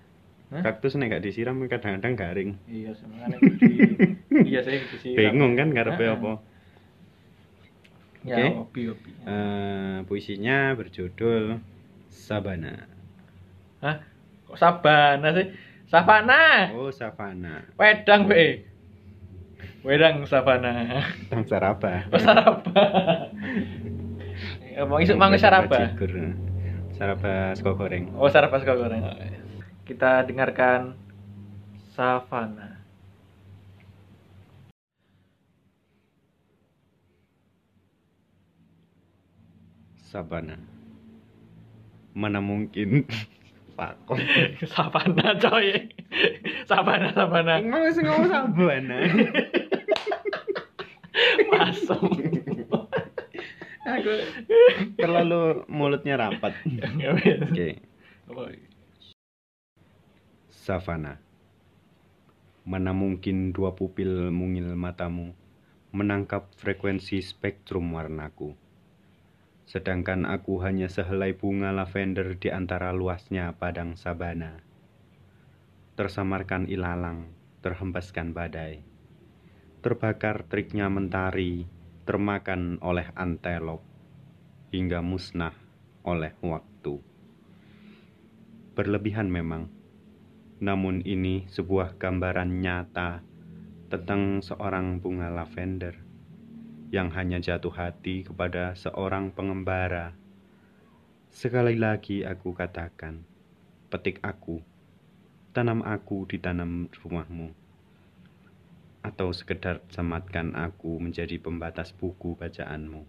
Hah? 0.51 0.61
Kaktus 0.61 0.95
nek 0.95 1.07
nggak 1.09 1.23
disiram 1.23 1.55
kadang-kadang 1.63 2.13
garing. 2.13 2.49
Iya 2.65 2.91
sebenarnya. 2.91 3.39
Iya 4.41 4.59
saya 4.61 4.79
sih. 4.95 5.15
Bingung 5.15 5.55
kan 5.55 5.71
karepe 5.71 6.03
Heeh. 6.03 6.11
apa? 6.13 6.31
Ya 8.21 8.37
Oke. 8.37 8.45
hobi 8.53 8.81
hobi. 8.93 9.11
Eh, 9.25 9.97
puisinya 10.05 10.75
berjudul 10.75 11.57
Sabana. 12.11 12.85
Hah? 13.81 13.97
Kok 14.45 14.59
sabana 14.59 15.33
sih? 15.33 15.47
Savana. 15.89 16.69
Oh, 16.71 16.91
Savana. 16.91 17.65
Wedang 17.75 18.29
be. 18.29 18.67
Wedang 19.81 20.29
savana. 20.29 21.01
Tang 21.25 21.41
Saraba. 21.49 22.05
Oh 22.13 22.21
saraba. 22.21 22.85
Mau 24.85 25.01
isuk 25.01 25.17
mangu 25.17 25.41
saraba. 25.41 25.89
Saraba 26.93 27.57
sego 27.57 27.73
goreng. 27.73 28.13
Oh 28.13 28.29
saraba 28.29 28.61
suka 28.61 28.77
goreng. 28.77 29.01
Kita 29.81 30.21
dengarkan 30.29 30.93
savana. 31.97 32.77
Sabana. 40.11 40.59
Mana 42.13 42.37
mungkin 42.43 43.07
Pakon. 43.79 44.19
savana 44.69 45.33
coy. 45.41 45.89
savana 46.69 47.09
savana. 47.17 47.57
Emang 47.63 47.81
wis 47.87 47.97
ngomong 47.97 48.29
Sabana. 48.29 48.97
Masuk. 51.51 52.01
Aku 53.81 54.13
terlalu 54.95 55.65
mulutnya 55.65 56.15
rapat. 56.15 56.53
Oke. 57.49 57.81
Savana. 60.53 61.17
Mana 62.61 62.93
mungkin 62.93 63.49
dua 63.49 63.73
pupil 63.73 64.29
mungil 64.29 64.77
matamu 64.77 65.33
menangkap 65.91 66.53
frekuensi 66.55 67.19
spektrum 67.19 67.91
warnaku. 67.91 68.53
Sedangkan 69.65 70.29
aku 70.29 70.61
hanya 70.61 70.87
sehelai 70.87 71.35
bunga 71.35 71.73
lavender 71.73 72.37
di 72.37 72.53
antara 72.53 72.93
luasnya 72.95 73.51
padang 73.57 73.97
sabana. 73.97 74.61
Tersamarkan 75.97 76.69
ilalang, 76.69 77.33
terhempaskan 77.65 78.31
badai. 78.31 78.90
Terbakar 79.81 80.45
triknya 80.45 80.93
mentari, 80.93 81.65
termakan 82.05 82.77
oleh 82.85 83.09
antelop, 83.17 83.81
hingga 84.69 85.01
musnah 85.01 85.57
oleh 86.05 86.37
waktu. 86.45 87.01
Berlebihan 88.77 89.25
memang, 89.33 89.73
namun 90.61 91.01
ini 91.01 91.49
sebuah 91.49 91.97
gambaran 91.97 92.61
nyata 92.61 93.25
tentang 93.89 94.45
seorang 94.45 95.01
bunga 95.01 95.33
lavender 95.33 95.97
yang 96.93 97.09
hanya 97.17 97.41
jatuh 97.41 97.73
hati 97.73 98.21
kepada 98.21 98.77
seorang 98.77 99.33
pengembara. 99.33 100.13
Sekali 101.33 101.73
lagi 101.73 102.21
aku 102.21 102.53
katakan, 102.53 103.25
petik 103.89 104.21
aku, 104.21 104.61
tanam 105.57 105.81
aku 105.81 106.29
di 106.29 106.37
tanam 106.37 106.85
rumahmu, 107.01 107.60
atau 109.09 109.29
sekedar 109.39 109.75
sematkan 109.95 110.47
aku 110.65 110.91
menjadi 111.05 111.35
pembatas 111.45 111.89
buku 111.99 112.29
bacaanmu. 112.41 113.01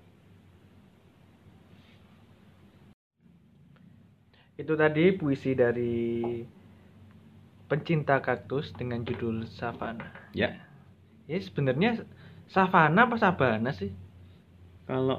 Itu 4.60 4.72
tadi 4.80 5.04
puisi 5.18 5.50
dari 5.62 5.94
pencinta 7.70 8.16
kaktus 8.20 8.66
dengan 8.78 9.00
judul 9.08 9.48
Savana. 9.58 10.08
Ya, 10.36 10.52
Ya 11.30 11.38
sebenarnya 11.40 11.90
Savana 12.52 13.08
apa 13.08 13.16
Sabana 13.16 13.70
sih? 13.72 13.90
kalau 14.88 15.18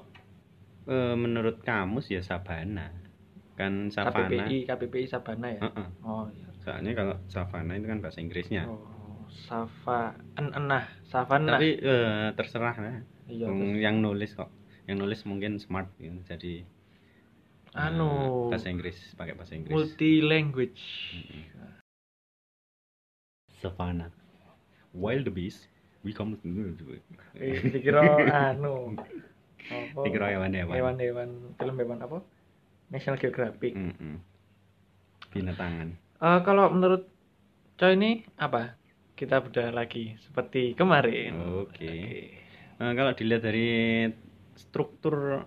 eh, 0.89 1.15
menurut 1.23 1.57
kamus 1.67 2.05
ya 2.15 2.21
sabana, 2.21 2.87
kan 3.59 3.89
savana. 3.95 4.45
KPPI, 4.45 4.57
KPPI 4.69 5.05
Sabana 5.09 5.47
ya. 5.49 5.61
Heeh. 5.65 5.87
Oh 6.05 6.25
iya. 6.29 6.47
Soalnya 6.63 6.91
kalau 6.95 7.15
savana 7.33 7.73
itu 7.79 7.87
kan 7.91 7.99
bahasa 8.03 8.19
Inggrisnya. 8.23 8.63
Oh, 8.69 8.92
Sava 9.33 10.13
en 10.37 10.53
enah, 10.53 10.85
Savana. 11.09 11.57
Tapi 11.57 11.81
eh, 11.81 12.27
terserah 12.37 12.75
lah. 12.77 12.97
iya. 13.25 13.49
Terus- 13.49 13.81
yang 13.81 13.99
nulis 13.99 14.37
kok. 14.37 14.53
Yang 14.85 14.97
nulis 15.01 15.19
mungkin 15.25 15.57
smart 15.57 15.89
gitu. 15.97 16.15
Jadi 16.29 16.61
eh, 17.73 17.79
anu 17.89 18.47
bahasa 18.53 18.69
Inggris, 18.69 18.97
pakai 19.17 19.33
bahasa 19.33 19.57
Inggris. 19.57 19.73
multi 19.73 20.21
language. 20.21 20.81
Savana. 23.57 24.11
Wild 24.93 25.33
beast, 25.33 25.65
we 26.05 26.13
come 26.13 26.37
Eh, 27.33 27.57
dikira 27.73 28.05
anu 28.53 28.93
apa? 28.93 29.99
Dikira 30.05 30.29
hewan-hewan. 30.29 30.75
Hewan-hewan, 30.75 31.29
film 31.57 31.75
hewan 31.79 31.99
apa? 32.03 32.21
National 32.93 33.17
Geographic. 33.17 33.73
Mm-mm. 33.73 34.21
Binatangan. 35.33 35.97
Eh, 36.21 36.39
kalau 36.45 36.69
menurut 36.69 37.09
Coy 37.73 37.97
ini 37.97 38.21
apa? 38.37 38.77
Kita 39.13 39.35
bedah 39.45 39.69
lagi 39.69 40.17
seperti 40.25 40.73
kemarin. 40.73 41.31
Oke. 41.61 41.93
Eh, 42.81 42.91
kalau 42.97 43.11
dilihat 43.13 43.43
dari 43.45 43.67
struktur 44.57 45.45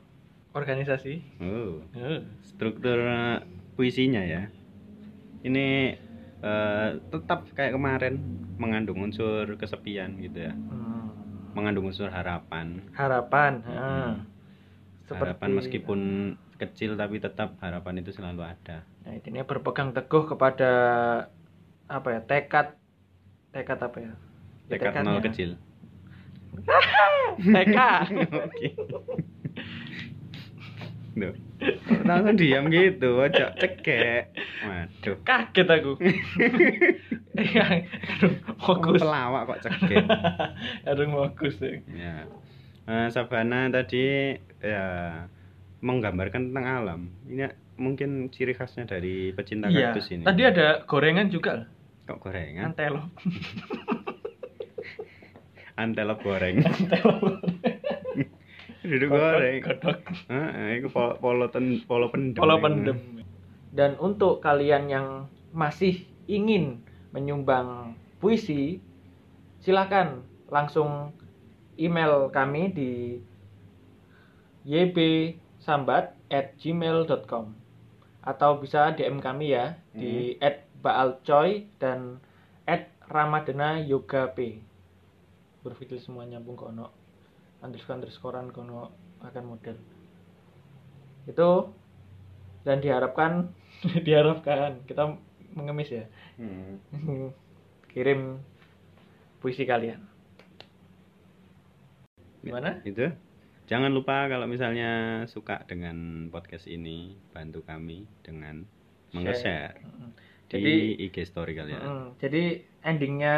Organisasi. 0.57 1.20
oh, 1.44 1.85
Eh, 1.92 2.20
struktur 2.40 2.96
eh, 2.96 3.37
puisinya 3.76 4.22
ya. 4.24 4.48
Ini 5.44 5.66
eh, 6.42 6.88
tetap 7.12 7.46
kayak 7.52 7.76
kemarin 7.76 8.14
mengandung 8.57 9.05
unsur 9.05 9.44
kesepian 9.61 10.16
gitu 10.24 10.48
ya. 10.48 10.52
hmm, 10.57 11.52
Mengandung 11.52 11.88
unsur 11.92 12.09
harapan. 12.09 12.81
harapan. 12.96 13.52
Mm-mm. 13.64 13.76
heeh. 13.76 14.11
Harapan 15.12 15.50
meskipun 15.55 16.00
kecil 16.61 16.96
tapi 16.98 17.16
tetap 17.22 17.57
harapan 17.62 18.00
itu 18.02 18.11
selalu 18.16 18.42
ada. 18.42 18.83
Nah, 19.05 19.12
intinya 19.14 19.42
berpegang 19.46 19.90
teguh 19.96 20.24
kepada 20.31 20.70
apa 21.96 22.09
ya? 22.14 22.20
Tekad 22.29 22.66
tekad 23.57 23.81
apa 23.81 23.99
ya? 23.99 24.12
Ya, 24.66 24.71
Tekad 24.71 24.92
nol 24.99 25.16
tekadnya. 25.16 25.25
kecil. 25.25 25.51
TK. 27.57 27.79
Oke. 28.38 28.66
Duh. 31.16 31.33
Langsung 32.05 32.37
diam 32.37 32.69
gitu, 32.69 33.16
ojo 33.16 33.47
cekek. 33.57 34.37
Waduh. 34.62 35.16
Kaget 35.23 35.69
aku. 35.71 35.92
Iya, 37.37 37.85
Aduh, 38.16 38.33
fokus. 38.59 38.97
pelawak 38.97 39.45
kok 39.47 39.61
cekek. 39.62 40.09
Aduh, 40.85 41.05
fokus. 41.07 41.61
ya. 41.61 41.85
ya. 41.87 42.16
Eh, 42.87 43.09
Sabana 43.11 43.69
tadi 43.69 44.33
ya 44.57 44.85
menggambarkan 45.79 46.49
tentang 46.49 46.64
alam. 46.64 47.01
Ini 47.27 47.45
mungkin 47.77 48.33
ciri 48.33 48.57
khasnya 48.57 48.88
dari 48.88 49.37
pecinta 49.37 49.69
Iya. 49.69 49.92
kaktus 49.92 50.09
ini. 50.11 50.25
Tadi 50.25 50.42
ada 50.42 50.81
gorengan 50.83 51.29
juga. 51.29 51.69
Kok 52.07 52.23
gorengan? 52.23 52.71
Antelop. 52.73 53.11
Antelop 55.83 56.23
goreng. 56.23 56.62
Antelop. 56.62 57.42
Duduk 58.87 59.11
goreng. 59.11 59.59
Godok. 59.66 59.99
Heeh, 60.31 60.79
itu 60.81 60.88
polo 60.95 61.51
ten, 61.51 61.83
polo 61.85 62.09
pendem. 62.14 62.38
Polo 62.38 62.62
pendem. 62.62 63.27
Dan 63.75 63.99
untuk 63.99 64.38
kalian 64.40 64.88
yang 64.88 65.27
masih 65.51 66.07
ingin 66.31 66.79
menyumbang 67.11 67.99
puisi, 68.23 68.79
silakan 69.61 70.23
langsung 70.49 71.12
email 71.77 72.33
kami 72.33 72.73
di 72.73 73.21
ybsambat@gmail.com 74.64 77.45
atau 78.27 78.59
bisa 78.59 78.90
DM 78.99 79.23
kami 79.23 79.55
ya 79.55 79.79
di 79.95 80.35
@baalcoy 80.87 81.66
dan 81.83 82.22
@ramadana 83.11 83.83
yoga 83.83 84.31
p. 84.31 84.62
Berpikir 85.66 85.99
semua 85.99 86.22
nyambung 86.22 86.55
kono 86.55 86.94
underscore 87.59 87.99
underscorean 87.99 88.55
kono 88.55 88.94
akan 89.27 89.44
model. 89.51 89.77
Itu 91.27 91.75
dan 92.62 92.79
diharapkan 92.79 93.51
diharapkan. 94.07 94.87
Kita 94.87 95.18
mengemis 95.59 95.90
ya. 95.90 96.07
Hmm. 96.38 96.79
kirim 97.90 98.38
puisi 99.42 99.66
kalian. 99.66 100.07
Gimana? 102.46 102.79
Itu. 102.87 103.11
Jangan 103.66 103.90
lupa 103.90 104.31
kalau 104.31 104.46
misalnya 104.46 105.25
suka 105.27 105.66
dengan 105.66 106.31
podcast 106.31 106.70
ini 106.70 107.18
bantu 107.35 107.66
kami 107.66 108.07
dengan 108.22 108.62
meng-share 109.11 109.75
Mm. 110.46 110.50
di 110.50 110.56
Jadi- 110.56 110.94
IG 111.04 111.16
story 111.24 111.52
kalian 111.52 111.80
Mm, 111.80 112.06
jadi 112.16 112.42
endingnya 112.80 113.35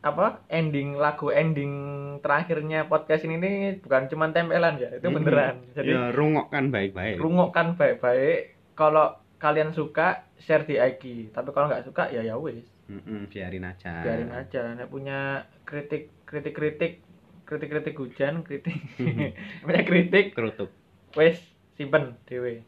apa 0.00 0.40
ending 0.48 0.96
lagu 0.96 1.28
ending 1.28 1.72
terakhirnya 2.18 2.88
podcast 2.88 3.20
ini 3.22 3.36
nih 3.36 3.54
bukan 3.78 4.08
cuma 4.08 4.26
tempelan 4.28 4.74
ya 4.74 4.90
itu 4.90 5.06
beneran. 5.06 5.60
Jadi 5.70 5.92
ya 5.92 6.08
rungokkan 6.10 6.68
baik-baik. 6.68 7.20
rungokkan 7.20 7.76
baik-baik. 7.76 8.56
Kalau 8.72 9.12
kalian 9.36 9.70
suka 9.70 10.24
share 10.36 10.64
di 10.64 10.74
IG 10.74 11.28
tapi 11.30 11.52
kalau 11.52 11.68
nggak 11.68 11.84
suka 11.84 12.08
ya 12.08 12.24
ya 12.24 12.34
wis. 12.34 12.64
Mm-mm, 12.88 13.28
biarin 13.28 13.62
aja. 13.62 14.00
Biarin 14.00 14.32
aja. 14.32 14.72
Nek 14.72 14.88
punya 14.88 15.44
kritik 15.62 16.08
kritik 16.24 16.56
kritik 16.56 16.92
kritik 17.44 17.68
kritik 17.68 17.94
hujan 17.94 18.40
kritik 18.40 18.80
punya 19.62 19.82
kritik 19.84 20.32
kerutuk. 20.32 20.72
wes 21.12 21.36
simpen 21.76 22.16
dewe. 22.24 22.64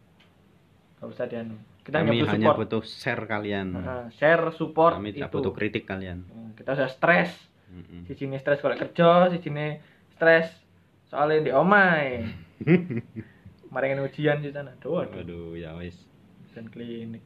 Nggak 0.96 1.08
usah 1.08 1.26
dianu 1.26 1.56
kita 1.82 1.98
hanya 1.98 2.10
kami 2.14 2.20
butuh 2.22 2.30
hanya 2.30 2.46
support. 2.46 2.58
butuh 2.62 2.82
share 2.86 3.24
kalian. 3.26 3.66
Nah, 3.74 4.06
share 4.14 4.44
support 4.54 4.94
kami 4.98 5.10
tidak 5.14 5.30
itu. 5.30 5.36
butuh 5.38 5.52
kritik 5.54 5.84
kalian. 5.84 6.18
Hmm, 6.30 6.54
kita 6.54 6.78
sudah 6.78 6.90
stres. 6.90 7.32
Mm-mm. 7.72 8.04
si 8.04 8.12
sini 8.12 8.36
stres 8.36 8.60
kalau 8.60 8.76
kerja 8.76 9.32
si 9.32 9.40
sini 9.40 9.80
stres 10.12 10.52
soalnya 11.08 11.48
di 11.48 11.52
omai. 11.56 12.20
Maringin 13.72 14.04
ujian 14.04 14.44
di 14.44 14.52
sana. 14.52 14.76
Doa 14.76 15.08
Waduh, 15.08 15.56
ya 15.56 15.72
wis. 15.80 15.96
dan 16.52 16.68
klinik. 16.68 17.24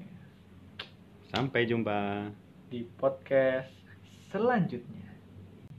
Sampai 1.34 1.66
jumpa. 1.66 2.30
di 2.66 2.82
podcast 2.98 3.70
selanjutnya 4.30 5.05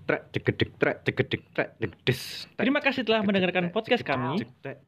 Trek 0.08 0.32
degedeg 0.32 0.70
trek 0.80 0.98
degedeg 1.04 1.42
trek 1.52 1.70
degdes. 1.84 2.48
Terima 2.56 2.80
kasih 2.80 3.04
telah 3.04 3.28
mendengarkan 3.28 3.76
podcast 3.76 4.08
kami. 4.08 4.40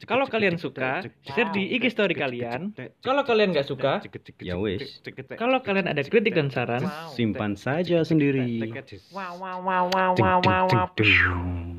Kalau 0.07 0.23
kalian 0.31 0.55
suka, 0.55 1.03
share 1.27 1.51
di 1.51 1.75
IG 1.75 1.91
story 1.91 2.15
kalian. 2.15 2.71
Kalau 3.03 3.27
kalian 3.27 3.51
nggak 3.51 3.67
suka, 3.67 3.99
Ya 4.39 4.55
wis. 4.55 5.03
kalau 5.35 5.59
kalian 5.59 5.91
ada 5.91 5.99
kritik 6.07 6.39
dan 6.39 6.47
saran, 6.47 6.87
simpan 7.11 7.59
saja 7.59 7.99
sendiri. 8.07 8.71
wow 9.11 9.35
wow 9.35 9.59
wow 9.59 9.85
wow 9.91 10.11
wow 10.15 10.39
wow 10.71 11.78